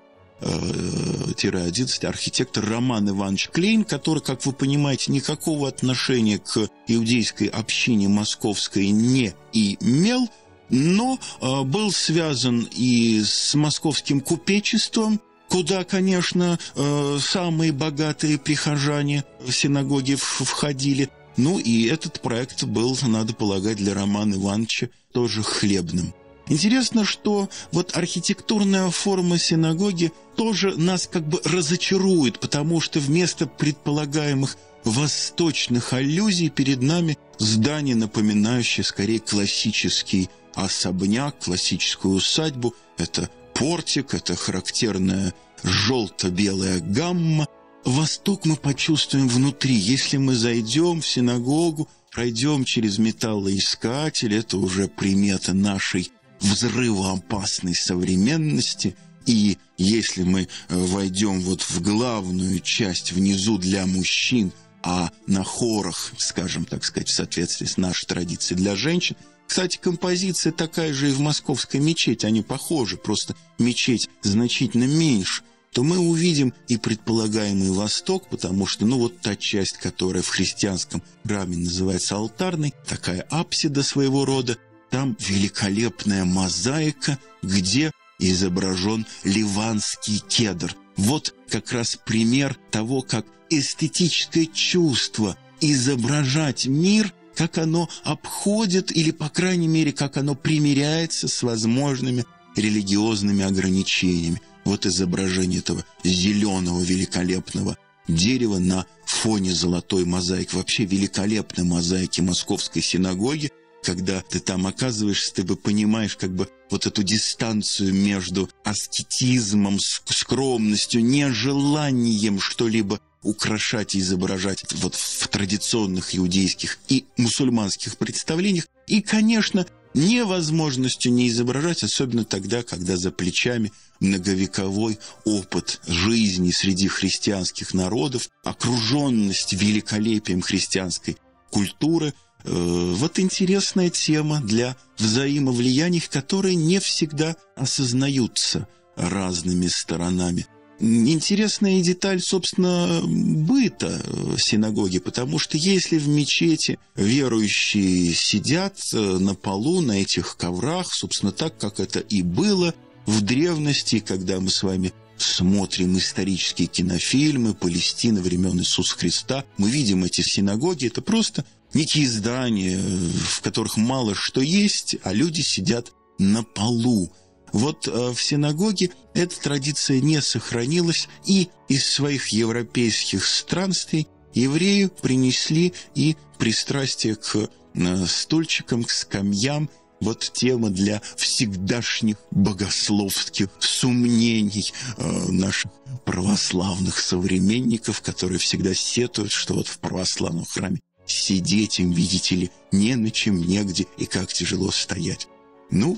тире 1.36 1.60
11 1.60 2.04
архитектор 2.04 2.68
Роман 2.68 3.08
Иванович 3.08 3.50
Клейн, 3.50 3.84
который, 3.84 4.20
как 4.20 4.44
вы 4.44 4.52
понимаете, 4.52 5.12
никакого 5.12 5.68
отношения 5.68 6.38
к 6.38 6.68
иудейской 6.88 7.46
общине 7.46 8.08
московской 8.08 8.88
не 8.88 9.34
имел, 9.52 10.28
но 10.68 11.16
был 11.38 11.92
связан 11.92 12.68
и 12.72 13.22
с 13.24 13.54
московским 13.54 14.20
купечеством, 14.20 15.20
куда, 15.52 15.84
конечно, 15.84 16.58
э, 16.74 17.18
самые 17.20 17.72
богатые 17.72 18.38
прихожане 18.38 19.22
в 19.46 19.52
синагоге 19.52 20.16
входили. 20.16 21.10
Ну 21.36 21.58
и 21.58 21.88
этот 21.88 22.22
проект 22.22 22.64
был, 22.64 22.96
надо 23.02 23.34
полагать, 23.34 23.76
для 23.76 23.92
Романа 23.92 24.34
Ивановича 24.34 24.88
тоже 25.12 25.42
хлебным. 25.42 26.14
Интересно, 26.48 27.04
что 27.04 27.50
вот 27.70 27.94
архитектурная 27.94 28.90
форма 28.90 29.38
синагоги 29.38 30.10
тоже 30.36 30.74
нас 30.76 31.06
как 31.06 31.28
бы 31.28 31.38
разочарует, 31.44 32.40
потому 32.40 32.80
что 32.80 32.98
вместо 32.98 33.46
предполагаемых 33.46 34.56
восточных 34.84 35.92
аллюзий 35.92 36.48
перед 36.48 36.80
нами 36.80 37.18
здание, 37.38 37.94
напоминающее 37.94 38.84
скорее 38.84 39.20
классический 39.20 40.30
особняк, 40.54 41.38
классическую 41.40 42.14
усадьбу. 42.14 42.74
Это 42.96 43.28
портик, 43.54 44.14
это 44.14 44.36
характерная 44.36 45.34
желто-белая 45.62 46.80
гамма. 46.80 47.46
Восток 47.84 48.44
мы 48.44 48.56
почувствуем 48.56 49.28
внутри. 49.28 49.74
Если 49.74 50.16
мы 50.16 50.34
зайдем 50.34 51.00
в 51.00 51.06
синагогу, 51.06 51.88
пройдем 52.12 52.64
через 52.64 52.98
металлоискатель, 52.98 54.34
это 54.34 54.56
уже 54.58 54.88
примета 54.88 55.52
нашей 55.52 56.12
взрывоопасной 56.40 57.74
современности. 57.74 58.96
И 59.26 59.58
если 59.78 60.24
мы 60.24 60.42
э, 60.42 60.46
войдем 60.68 61.40
вот 61.40 61.62
в 61.62 61.80
главную 61.80 62.60
часть 62.60 63.12
внизу 63.12 63.58
для 63.58 63.86
мужчин, 63.86 64.52
а 64.82 65.10
на 65.28 65.44
хорах, 65.44 66.12
скажем 66.18 66.64
так 66.64 66.84
сказать, 66.84 67.08
в 67.08 67.12
соответствии 67.12 67.66
с 67.66 67.76
нашей 67.76 68.06
традицией 68.06 68.60
для 68.60 68.74
женщин– 68.74 69.16
кстати, 69.52 69.76
композиция 69.76 70.50
такая 70.50 70.94
же 70.94 71.10
и 71.10 71.12
в 71.12 71.20
московской 71.20 71.78
мечети, 71.78 72.24
они 72.24 72.40
похожи, 72.40 72.96
просто 72.96 73.36
мечеть 73.58 74.08
значительно 74.22 74.84
меньше 74.84 75.42
то 75.74 75.82
мы 75.82 75.98
увидим 75.98 76.54
и 76.68 76.78
предполагаемый 76.78 77.70
Восток, 77.70 78.28
потому 78.30 78.66
что, 78.66 78.86
ну, 78.86 78.98
вот 78.98 79.20
та 79.20 79.36
часть, 79.36 79.76
которая 79.76 80.22
в 80.22 80.28
христианском 80.28 81.02
храме 81.24 81.56
называется 81.58 82.16
алтарной, 82.16 82.72
такая 82.86 83.26
апсида 83.30 83.82
своего 83.82 84.24
рода, 84.26 84.56
там 84.90 85.16
великолепная 85.18 86.24
мозаика, 86.24 87.18
где 87.42 87.90
изображен 88.18 89.06
ливанский 89.24 90.22
кедр. 90.28 90.74
Вот 90.96 91.34
как 91.50 91.72
раз 91.72 91.98
пример 92.04 92.56
того, 92.70 93.00
как 93.02 93.26
эстетическое 93.50 94.46
чувство 94.46 95.36
изображать 95.60 96.66
мир– 96.66 97.12
как 97.34 97.58
оно 97.58 97.88
обходит 98.04 98.94
или, 98.94 99.10
по 99.10 99.28
крайней 99.28 99.68
мере, 99.68 99.92
как 99.92 100.16
оно 100.16 100.34
примиряется 100.34 101.28
с 101.28 101.42
возможными 101.42 102.24
религиозными 102.56 103.44
ограничениями. 103.44 104.40
Вот 104.64 104.86
изображение 104.86 105.60
этого 105.60 105.84
зеленого 106.04 106.80
великолепного 106.82 107.76
дерева 108.08 108.58
на 108.58 108.86
фоне 109.06 109.52
золотой 109.52 110.04
мозаики. 110.04 110.54
Вообще 110.54 110.84
великолепной 110.84 111.64
мозаики 111.64 112.20
Московской 112.20 112.82
синагоги. 112.82 113.50
Когда 113.82 114.20
ты 114.20 114.38
там 114.38 114.68
оказываешься, 114.68 115.34
ты 115.34 115.42
бы 115.42 115.56
понимаешь 115.56 116.16
как 116.16 116.32
бы 116.32 116.48
вот 116.70 116.86
эту 116.86 117.02
дистанцию 117.02 117.92
между 117.92 118.48
аскетизмом, 118.64 119.80
скромностью, 119.80 121.04
нежеланием 121.04 122.38
что-либо 122.38 123.00
украшать 123.22 123.94
и 123.94 124.00
изображать 124.00 124.64
вот 124.74 124.94
в 124.94 125.28
традиционных 125.28 126.16
иудейских 126.16 126.78
и 126.88 127.04
мусульманских 127.16 127.96
представлениях. 127.96 128.66
И, 128.86 129.00
конечно, 129.00 129.66
невозможностью 129.94 131.12
не 131.12 131.28
изображать, 131.28 131.82
особенно 131.82 132.24
тогда, 132.24 132.62
когда 132.62 132.96
за 132.96 133.10
плечами 133.10 133.72
многовековой 134.00 134.98
опыт 135.24 135.80
жизни 135.86 136.50
среди 136.50 136.88
христианских 136.88 137.74
народов, 137.74 138.28
окруженность 138.44 139.52
великолепием 139.52 140.40
христианской 140.40 141.16
культуры. 141.50 142.14
Э, 142.44 142.94
вот 142.96 143.18
интересная 143.18 143.90
тема 143.90 144.40
для 144.40 144.76
взаимовлияний, 144.98 146.00
которые 146.00 146.56
не 146.56 146.80
всегда 146.80 147.36
осознаются 147.56 148.66
разными 148.96 149.68
сторонами 149.68 150.46
интересная 150.82 151.80
деталь, 151.80 152.20
собственно, 152.20 153.00
быта 153.04 154.02
синагоги, 154.36 154.98
потому 154.98 155.38
что 155.38 155.56
если 155.56 155.98
в 155.98 156.08
мечети 156.08 156.78
верующие 156.96 158.12
сидят 158.14 158.78
э, 158.92 158.98
на 158.98 159.34
полу, 159.34 159.80
на 159.80 160.02
этих 160.02 160.36
коврах, 160.36 160.92
собственно, 160.92 161.32
так, 161.32 161.56
как 161.56 161.78
это 161.78 162.00
и 162.00 162.22
было 162.22 162.74
в 163.06 163.20
древности, 163.22 164.00
когда 164.00 164.40
мы 164.40 164.50
с 164.50 164.62
вами 164.62 164.92
смотрим 165.16 165.96
исторические 165.98 166.66
кинофильмы 166.66 167.54
Палестины 167.54 168.20
времен 168.20 168.58
Иисуса 168.58 168.96
Христа, 168.96 169.44
мы 169.56 169.70
видим 169.70 170.04
эти 170.04 170.20
синагоги, 170.20 170.88
это 170.88 171.00
просто 171.00 171.44
некие 171.74 172.08
здания, 172.08 172.78
в 172.78 173.40
которых 173.40 173.76
мало 173.76 174.14
что 174.14 174.40
есть, 174.40 174.96
а 175.04 175.12
люди 175.12 175.42
сидят 175.42 175.92
на 176.18 176.42
полу. 176.42 177.12
Вот 177.52 177.86
э, 177.86 178.12
в 178.12 178.20
синагоге 178.22 178.90
эта 179.14 179.38
традиция 179.40 180.00
не 180.00 180.20
сохранилась, 180.22 181.08
и 181.26 181.48
из 181.68 181.86
своих 181.86 182.28
европейских 182.28 183.24
странствий 183.26 184.08
еврею 184.34 184.90
принесли 184.90 185.74
и 185.94 186.16
пристрастие 186.38 187.16
к 187.16 187.36
э, 187.74 188.06
стульчикам, 188.06 188.84
к 188.84 188.90
скамьям, 188.90 189.68
вот 190.00 190.32
тема 190.34 190.70
для 190.70 191.00
всегдашних 191.16 192.16
богословских 192.32 193.48
сомнений 193.60 194.72
э, 194.96 195.28
наших 195.28 195.70
православных 196.04 196.98
современников, 196.98 198.00
которые 198.00 198.38
всегда 198.38 198.74
сетуют, 198.74 199.30
что 199.30 199.54
вот 199.54 199.68
в 199.68 199.78
православном 199.78 200.44
храме 200.44 200.80
сидеть 201.06 201.78
им, 201.78 201.92
видите 201.92 202.34
ли, 202.34 202.50
не 202.72 202.96
на 202.96 203.10
чем, 203.10 203.40
негде, 203.40 203.86
и 203.98 204.06
как 204.06 204.32
тяжело 204.32 204.70
стоять. 204.70 205.28
Ну, 205.72 205.96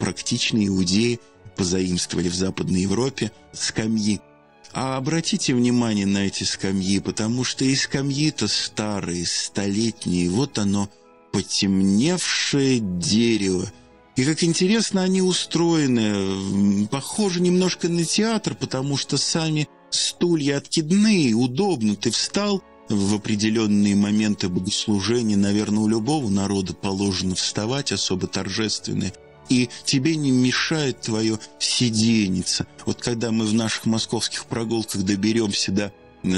практичные 0.00 0.66
иудеи 0.66 1.20
позаимствовали 1.56 2.28
в 2.28 2.34
Западной 2.34 2.82
Европе 2.82 3.30
скамьи. 3.52 4.20
А 4.74 4.96
обратите 4.96 5.54
внимание 5.54 6.06
на 6.06 6.26
эти 6.26 6.42
скамьи, 6.42 6.98
потому 6.98 7.44
что 7.44 7.64
и 7.64 7.74
скамьи-то 7.76 8.48
старые, 8.48 9.24
столетние. 9.26 10.28
Вот 10.28 10.58
оно, 10.58 10.90
потемневшее 11.32 12.80
дерево. 12.80 13.70
И 14.16 14.24
как 14.24 14.42
интересно 14.42 15.02
они 15.02 15.22
устроены. 15.22 16.88
Похоже 16.88 17.40
немножко 17.40 17.88
на 17.88 18.04
театр, 18.04 18.56
потому 18.56 18.96
что 18.96 19.18
сами 19.18 19.68
стулья 19.90 20.56
откидные, 20.56 21.34
удобно. 21.34 21.94
Ты 21.94 22.10
встал, 22.10 22.62
в 22.96 23.14
определенные 23.14 23.96
моменты 23.96 24.48
богослужения, 24.48 25.36
наверное, 25.36 25.80
у 25.80 25.88
любого 25.88 26.28
народа 26.28 26.74
положено 26.74 27.34
вставать 27.34 27.92
особо 27.92 28.26
торжественные, 28.26 29.12
и 29.48 29.68
тебе 29.84 30.16
не 30.16 30.30
мешает 30.30 31.00
твое 31.00 31.38
сиденьице. 31.58 32.66
Вот 32.86 33.02
когда 33.02 33.30
мы 33.30 33.44
в 33.44 33.54
наших 33.54 33.86
московских 33.86 34.46
прогулках 34.46 35.02
доберемся 35.02 35.72
до 35.72 35.92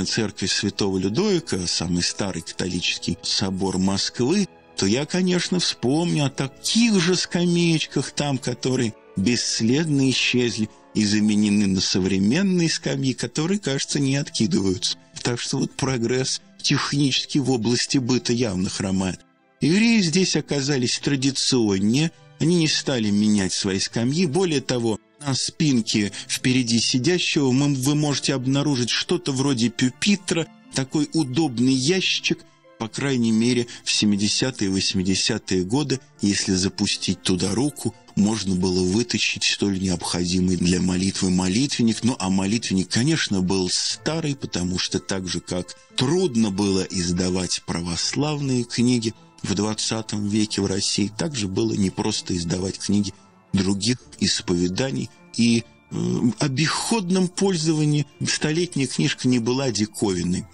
церкви 0.06 0.46
святого 0.46 0.98
Людовика, 0.98 1.58
самый 1.66 2.02
старый 2.02 2.42
католический 2.42 3.18
собор 3.22 3.78
Москвы, 3.78 4.48
то 4.76 4.86
я, 4.86 5.06
конечно, 5.06 5.60
вспомню 5.60 6.26
о 6.26 6.30
таких 6.30 7.00
же 7.00 7.14
скамеечках 7.14 8.10
там, 8.12 8.38
которые 8.38 8.94
бесследно 9.16 10.10
исчезли 10.10 10.68
и 10.94 11.04
заменены 11.04 11.66
на 11.66 11.80
современные 11.80 12.68
скамьи, 12.68 13.14
которые, 13.14 13.60
кажется, 13.60 14.00
не 14.00 14.16
откидываются. 14.16 14.98
Так 15.24 15.40
что 15.40 15.56
вот 15.56 15.72
прогресс 15.72 16.42
технически 16.60 17.38
в 17.38 17.50
области 17.50 17.96
быта 17.96 18.34
явно 18.34 18.68
хромает. 18.68 19.20
Евреи 19.62 20.00
здесь 20.02 20.37
оказались 20.37 20.98
традиционнее, 20.98 22.12
они 22.38 22.56
не 22.56 22.68
стали 22.68 23.08
менять 23.08 23.54
свои 23.54 23.78
скамьи. 23.78 24.26
Более 24.26 24.60
того, 24.60 25.00
на 25.26 25.34
спинке 25.34 26.12
впереди 26.28 26.78
сидящего 26.78 27.46
вы 27.48 27.94
можете 27.94 28.34
обнаружить 28.34 28.90
что-то 28.90 29.32
вроде 29.32 29.70
пюпитра, 29.70 30.46
такой 30.74 31.08
удобный 31.14 31.74
ящичек– 31.74 32.40
по 32.78 32.88
крайней 32.88 33.32
мере, 33.32 33.66
в 33.82 33.88
70-е 33.88 34.68
и 34.68 34.70
80-е 34.70 35.64
годы, 35.64 36.00
если 36.20 36.52
запустить 36.52 37.22
туда 37.22 37.54
руку, 37.54 37.94
можно 38.16 38.55
было 38.55 38.83
вытащить 38.83 39.44
столь 39.44 39.81
необходимый 39.81 40.57
для 40.57 40.81
молитвы 40.81 41.31
молитвенник. 41.31 42.05
Ну, 42.05 42.16
а 42.18 42.31
молитвенник, 42.31 42.88
конечно, 42.88 43.40
был 43.40 43.68
старый, 43.70 44.37
потому 44.37 44.79
что 44.79 45.00
так 45.00 45.27
же, 45.27 45.40
как 45.40 45.74
трудно 45.96 46.50
было 46.50 46.83
издавать 46.83 47.62
православные 47.66 48.64
книги 48.64 49.14
в 49.42 49.55
20 49.55 50.12
веке 50.12 50.62
в 50.62 50.66
России, 50.66 51.11
также 51.16 51.48
было 51.48 51.72
не 51.72 51.90
просто 51.90 52.37
издавать 52.37 52.79
книги 52.79 53.12
других 53.53 53.98
исповеданий. 54.20 55.11
И 55.37 55.64
э, 55.90 56.20
обиходном 56.38 57.29
пользовании 57.29 58.07
столетняя 58.27 58.87
книжка 58.87 59.27
не 59.27 59.40
была 59.40 59.70
диковиной. 59.70 60.46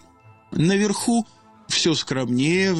Наверху 0.51 1.27
все 1.69 1.95
скромнее, 1.95 2.75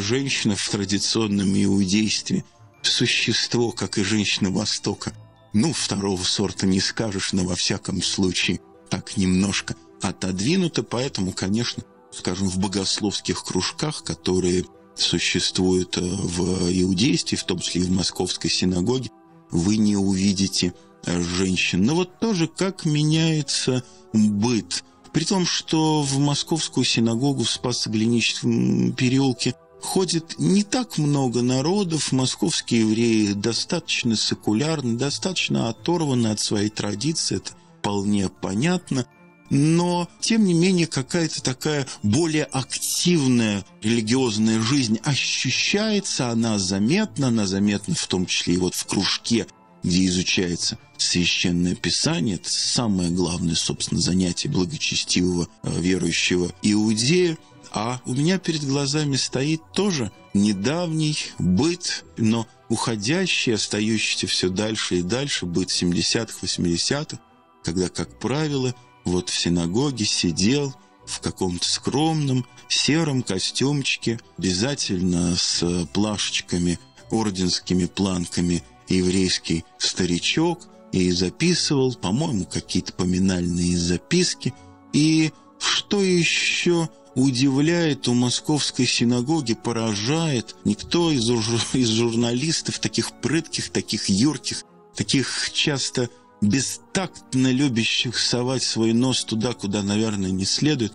женщина 0.00 0.56
в 0.56 0.68
традиционном 0.68 1.52
иудействе, 1.62 2.44
существо, 2.86 3.72
как 3.72 3.98
и 3.98 4.04
женщина 4.04 4.50
Востока. 4.50 5.12
Ну, 5.52 5.72
второго 5.72 6.22
сорта 6.22 6.66
не 6.66 6.80
скажешь, 6.80 7.32
но 7.32 7.44
во 7.44 7.54
всяком 7.54 8.02
случае 8.02 8.60
так 8.90 9.16
немножко 9.16 9.76
отодвинуто, 10.02 10.82
поэтому, 10.82 11.32
конечно, 11.32 11.84
скажем, 12.10 12.48
в 12.48 12.58
богословских 12.58 13.42
кружках, 13.44 14.02
которые 14.04 14.64
существуют 14.96 15.96
э, 15.96 16.00
в 16.00 16.70
иудействе, 16.70 17.38
в 17.38 17.44
том 17.44 17.58
числе 17.58 17.82
и 17.82 17.84
в 17.84 17.90
московской 17.90 18.50
синагоге, 18.50 19.10
вы 19.50 19.76
не 19.76 19.96
увидите 19.96 20.74
э, 21.04 21.20
женщин. 21.20 21.82
Но 21.84 21.94
вот 21.94 22.18
тоже 22.18 22.48
как 22.48 22.84
меняется 22.84 23.84
быт– 24.12 24.84
при 25.14 25.24
том, 25.24 25.46
что 25.46 26.02
в 26.02 26.18
московскую 26.18 26.84
синагогу 26.84 27.44
в 27.44 27.50
Спасо-Глиническом 27.50 28.92
переулке 28.94 29.54
ходит 29.84 30.38
не 30.38 30.62
так 30.62 30.98
много 30.98 31.42
народов, 31.42 32.10
московские 32.10 32.80
евреи 32.80 33.32
достаточно 33.32 34.16
секулярны, 34.16 34.98
достаточно 34.98 35.68
оторваны 35.68 36.28
от 36.28 36.40
своей 36.40 36.70
традиции, 36.70 37.36
это 37.36 37.52
вполне 37.78 38.28
понятно. 38.28 39.06
Но, 39.50 40.08
тем 40.20 40.44
не 40.44 40.54
менее, 40.54 40.86
какая-то 40.86 41.42
такая 41.42 41.86
более 42.02 42.44
активная 42.44 43.64
религиозная 43.82 44.60
жизнь 44.60 44.98
ощущается, 45.04 46.30
она 46.30 46.58
заметна, 46.58 47.28
она 47.28 47.46
заметна 47.46 47.94
в 47.94 48.06
том 48.06 48.26
числе 48.26 48.54
и 48.54 48.58
вот 48.58 48.74
в 48.74 48.86
кружке 48.86 49.46
где 49.84 50.06
изучается 50.06 50.78
священное 50.96 51.74
писание. 51.74 52.36
Это 52.36 52.50
самое 52.50 53.10
главное, 53.10 53.54
собственно, 53.54 54.00
занятие 54.00 54.48
благочестивого 54.48 55.46
э, 55.62 55.80
верующего 55.80 56.50
иудея. 56.62 57.36
А 57.74 58.00
у 58.06 58.14
меня 58.14 58.38
перед 58.38 58.64
глазами 58.64 59.16
стоит 59.16 59.60
тоже 59.72 60.12
недавний 60.32 61.18
быт, 61.38 62.04
но 62.16 62.46
уходящий, 62.68 63.54
остающийся 63.54 64.26
все 64.26 64.48
дальше 64.48 64.98
и 64.98 65.02
дальше 65.02 65.44
быт 65.44 65.70
70-х, 65.70 66.38
80-х, 66.40 67.18
когда, 67.64 67.88
как 67.88 68.18
правило, 68.20 68.74
вот 69.04 69.28
в 69.28 69.36
синагоге 69.36 70.04
сидел 70.04 70.74
в 71.04 71.20
каком-то 71.20 71.68
скромном 71.68 72.46
сером 72.68 73.22
костюмчике, 73.22 74.20
обязательно 74.38 75.36
с 75.36 75.86
плашечками, 75.92 76.78
орденскими 77.10 77.86
планками– 77.86 78.62
еврейский 78.88 79.64
старичок 79.78 80.68
и 80.92 81.10
записывал, 81.10 81.94
по-моему, 81.94 82.44
какие-то 82.44 82.92
поминальные 82.92 83.76
записки. 83.76 84.54
И 84.92 85.32
что 85.58 86.02
еще 86.02 86.88
удивляет 87.14 88.08
у 88.08 88.14
московской 88.14 88.86
синагоги, 88.86 89.54
поражает, 89.54 90.56
никто 90.64 91.10
из, 91.10 91.28
из 91.74 91.88
журналистов, 91.88 92.78
таких 92.78 93.12
прытких, 93.20 93.70
таких 93.70 94.08
юрких, 94.08 94.64
таких 94.94 95.50
часто 95.52 96.08
бестактно 96.40 97.50
любящих 97.50 98.18
совать 98.18 98.62
свой 98.62 98.92
нос 98.92 99.24
туда, 99.24 99.52
куда, 99.54 99.82
наверное, 99.82 100.30
не 100.30 100.44
следует, 100.44 100.92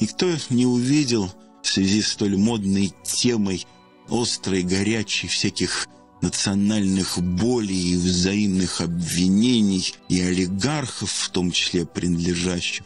никто 0.00 0.26
не 0.50 0.66
увидел 0.66 1.30
в 1.62 1.68
связи 1.68 2.02
с 2.02 2.12
столь 2.12 2.36
модной 2.36 2.94
темой 3.04 3.66
острой, 4.08 4.62
горячей 4.62 5.28
всяких 5.28 5.86
национальных 6.20 7.18
болей 7.18 7.92
и 7.92 7.96
взаимных 7.96 8.80
обвинений 8.80 9.94
и 10.08 10.20
олигархов, 10.20 11.10
в 11.10 11.28
том 11.30 11.52
числе 11.52 11.86
принадлежащих, 11.86 12.84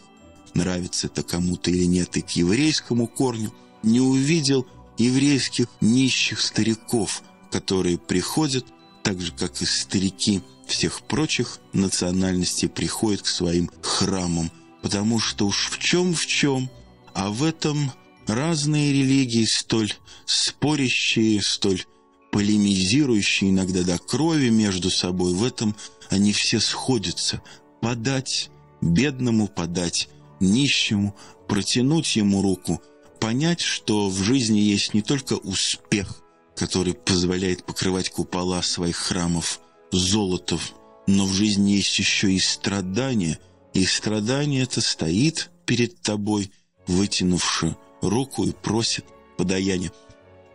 нравится 0.54 1.06
это 1.06 1.22
кому-то 1.22 1.70
или 1.70 1.84
нет, 1.84 2.16
и 2.16 2.22
к 2.22 2.30
еврейскому 2.30 3.06
корню, 3.06 3.52
не 3.82 4.00
увидел 4.00 4.66
еврейских 4.98 5.66
нищих 5.80 6.40
стариков, 6.40 7.22
которые 7.50 7.98
приходят, 7.98 8.64
так 9.02 9.20
же, 9.20 9.32
как 9.32 9.60
и 9.60 9.66
старики 9.66 10.42
всех 10.66 11.02
прочих 11.02 11.58
национальностей, 11.72 12.68
приходят 12.68 13.22
к 13.22 13.26
своим 13.26 13.70
храмам, 13.82 14.50
потому 14.82 15.18
что 15.18 15.46
уж 15.46 15.70
в 15.70 15.78
чем 15.78 16.14
в 16.14 16.26
чем, 16.26 16.70
а 17.14 17.30
в 17.30 17.42
этом 17.42 17.92
разные 18.26 18.92
религии, 18.92 19.44
столь 19.44 19.92
спорящие, 20.24 21.42
столь 21.42 21.84
полемизирующие 22.30 23.50
иногда 23.50 23.82
до 23.82 23.98
крови 23.98 24.48
между 24.48 24.90
собой, 24.90 25.34
в 25.34 25.44
этом 25.44 25.76
они 26.08 26.32
все 26.32 26.60
сходятся. 26.60 27.42
Подать 27.80 28.50
бедному, 28.80 29.48
подать 29.48 30.08
нищему, 30.42 31.14
протянуть 31.48 32.16
ему 32.16 32.42
руку, 32.42 32.82
понять, 33.20 33.60
что 33.60 34.08
в 34.08 34.22
жизни 34.22 34.58
есть 34.58 34.94
не 34.94 35.02
только 35.02 35.34
успех, 35.34 36.22
который 36.56 36.94
позволяет 36.94 37.64
покрывать 37.64 38.10
купола 38.10 38.62
своих 38.62 38.96
храмов 38.96 39.60
золотом, 39.90 40.60
но 41.06 41.24
в 41.26 41.32
жизни 41.32 41.72
есть 41.72 41.98
еще 41.98 42.32
и 42.32 42.38
страдания, 42.38 43.38
и 43.74 43.84
страдание 43.84 44.62
это 44.62 44.80
стоит 44.80 45.50
перед 45.66 46.00
тобой, 46.02 46.50
вытянувши 46.86 47.76
руку 48.00 48.44
и 48.44 48.52
просит 48.52 49.04
подаяния. 49.38 49.92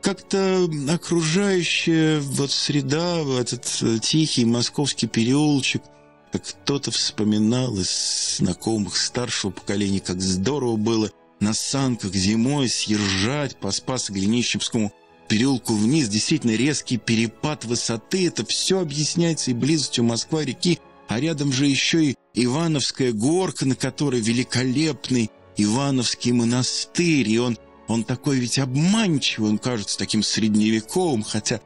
Как-то 0.01 0.69
окружающая 0.89 2.19
вот 2.19 2.51
среда, 2.51 3.19
этот 3.39 3.65
тихий 4.01 4.45
московский 4.45 5.07
переулочек, 5.07 5.81
кто-то 6.31 6.91
вспоминал 6.91 7.77
из 7.77 8.37
знакомых 8.37 8.97
старшего 8.97 9.51
поколения, 9.51 9.99
как 9.99 10.21
здорово 10.21 10.75
было 10.75 11.11
на 11.39 11.53
санках 11.53 12.13
зимой 12.13 12.69
съезжать 12.69 13.57
по 13.57 13.71
Спасо-Глинищевскому 13.71 14.91
переулку 15.27 15.73
вниз. 15.73 16.09
Действительно 16.09 16.51
резкий 16.51 16.97
перепад 16.97 17.65
высоты. 17.65 18.27
Это 18.27 18.45
все 18.45 18.79
объясняется 18.79 19.51
и 19.51 19.53
близостью 19.53 20.03
Москва-реки. 20.03 20.79
А 21.07 21.19
рядом 21.19 21.53
же 21.53 21.67
еще 21.67 22.05
и 22.05 22.15
Ивановская 22.33 23.13
горка, 23.13 23.65
на 23.65 23.75
которой 23.75 24.19
великолепный 24.19 25.31
Ивановский 25.55 26.33
монастырь. 26.33 27.29
И 27.29 27.37
он 27.39 27.57
он 27.87 28.03
такой 28.03 28.37
ведь 28.39 28.59
обманчивый, 28.59 29.49
он 29.49 29.57
кажется 29.57 29.97
таким 29.97 30.21
средневековым, 30.21 31.23
хотя 31.23 31.61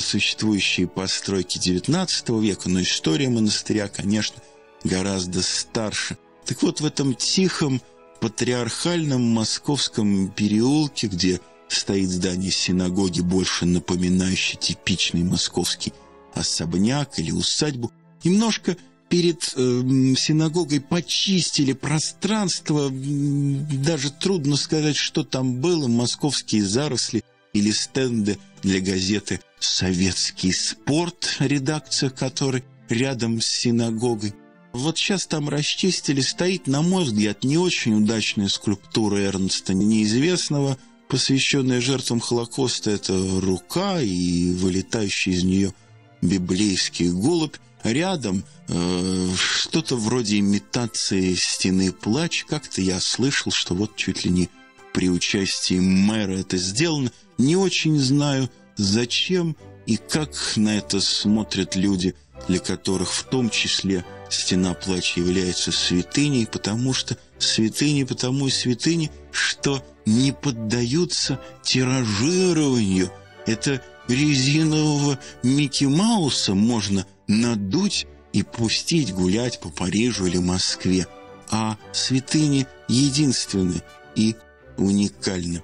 существующие 0.00 0.86
постройки 0.86 1.58
XIX 1.58 2.40
века, 2.40 2.68
но 2.68 2.82
история 2.82 3.28
монастыря, 3.28 3.88
конечно, 3.88 4.36
гораздо 4.84 5.42
старше. 5.42 6.16
Так 6.44 6.62
вот, 6.62 6.80
в 6.80 6.84
этом 6.84 7.14
тихом 7.14 7.80
патриархальном 8.20 9.22
московском 9.22 10.28
переулке, 10.30 11.08
где 11.08 11.40
стоит 11.68 12.08
здание 12.08 12.50
синагоги, 12.50 13.20
больше 13.20 13.66
напоминающее 13.66 14.58
типичный 14.58 15.24
московский 15.24 15.92
особняк 16.34 17.18
или 17.18 17.32
усадьбу, 17.32 17.92
немножко 18.22 18.76
перед 19.08 19.52
э, 19.56 20.14
синагогой 20.16 20.80
почистили 20.80 21.72
пространство. 21.72 22.90
Даже 22.90 24.10
трудно 24.10 24.56
сказать, 24.56 24.96
что 24.96 25.24
там 25.24 25.56
было. 25.56 25.86
Московские 25.88 26.64
заросли 26.64 27.22
или 27.52 27.70
стенды 27.72 28.38
для 28.62 28.80
газеты 28.80 29.40
«Советский 29.58 30.52
спорт», 30.52 31.36
редакция 31.40 32.10
которой 32.10 32.64
рядом 32.88 33.40
с 33.40 33.46
синагогой. 33.46 34.34
Вот 34.72 34.96
сейчас 34.96 35.26
там 35.26 35.48
расчистили, 35.48 36.20
стоит, 36.20 36.66
на 36.66 36.80
мой 36.82 37.04
взгляд, 37.04 37.44
не 37.44 37.58
очень 37.58 37.94
удачная 37.94 38.48
скульптура 38.48 39.18
Эрнста 39.18 39.74
неизвестного, 39.74 40.78
посвященная 41.08 41.80
жертвам 41.80 42.20
Холокоста. 42.20 42.90
Это 42.90 43.12
рука 43.40 44.00
и 44.00 44.52
вылетающий 44.52 45.32
из 45.32 45.44
нее 45.44 45.74
библейский 46.22 47.10
голубь. 47.10 47.56
Рядом 47.82 48.44
э, 48.68 49.28
что-то 49.36 49.96
вроде 49.96 50.38
имитации 50.38 51.34
стены 51.34 51.92
плач. 51.92 52.44
Как-то 52.44 52.80
я 52.80 53.00
слышал, 53.00 53.50
что 53.52 53.74
вот 53.74 53.96
чуть 53.96 54.24
ли 54.24 54.30
не 54.30 54.48
при 54.94 55.10
участии 55.10 55.80
мэра 55.80 56.38
это 56.38 56.56
сделано. 56.56 57.10
Не 57.38 57.56
очень 57.56 57.98
знаю, 57.98 58.50
зачем 58.76 59.56
и 59.86 59.96
как 59.96 60.30
на 60.56 60.78
это 60.78 61.00
смотрят 61.00 61.76
люди, 61.76 62.14
для 62.48 62.58
которых 62.58 63.12
в 63.12 63.24
том 63.24 63.50
числе 63.50 64.04
стена 64.30 64.74
плача 64.74 65.20
является 65.20 65.72
святыней, 65.72 66.46
потому 66.46 66.92
что 66.92 67.16
святыни, 67.38 68.04
потому 68.04 68.46
и 68.46 68.50
святыни, 68.50 69.10
что 69.30 69.84
не 70.06 70.32
поддаются 70.32 71.40
тиражированию. 71.62 73.10
Это 73.46 73.82
резинового 74.08 75.18
Микки 75.42 75.84
Мауса 75.84 76.54
можно 76.54 77.06
надуть 77.26 78.06
и 78.32 78.42
пустить 78.42 79.12
гулять 79.12 79.60
по 79.60 79.68
Парижу 79.68 80.26
или 80.26 80.38
Москве. 80.38 81.06
А 81.50 81.76
святыни 81.92 82.66
единственны 82.88 83.82
и 84.16 84.34
уникальны. 84.78 85.62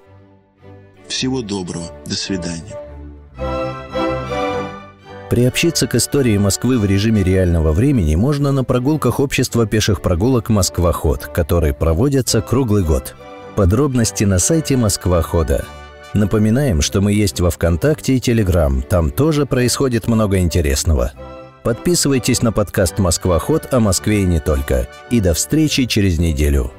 Всего 1.09 1.41
доброго. 1.41 1.91
До 2.05 2.13
свидания. 2.13 2.77
Приобщиться 5.29 5.87
к 5.87 5.95
истории 5.95 6.37
Москвы 6.37 6.79
в 6.79 6.85
режиме 6.85 7.23
реального 7.23 7.71
времени 7.71 8.15
можно 8.15 8.51
на 8.51 8.63
прогулках 8.63 9.19
общества 9.19 9.65
пеших 9.65 10.01
прогулок 10.01 10.49
«Москва-ход», 10.49 11.25
которые 11.27 11.73
проводятся 11.73 12.41
круглый 12.41 12.83
год. 12.83 13.15
Подробности 13.55 14.23
на 14.23 14.39
сайте 14.39 14.77
«Москва-хода». 14.77 15.65
Напоминаем, 16.13 16.81
что 16.81 17.01
мы 17.01 17.13
есть 17.13 17.39
во 17.39 17.51
ВКонтакте 17.51 18.15
и 18.15 18.19
Телеграм, 18.19 18.81
там 18.81 19.11
тоже 19.11 19.45
происходит 19.45 20.07
много 20.07 20.39
интересного. 20.39 21.11
Подписывайтесь 21.63 22.41
на 22.41 22.51
подкаст 22.51 22.97
«Москва-ход» 22.99 23.71
о 23.71 23.79
Москве 23.79 24.23
и 24.23 24.25
не 24.25 24.39
только. 24.39 24.87
И 25.11 25.21
до 25.21 25.33
встречи 25.33 25.85
через 25.85 26.17
неделю. 26.17 26.71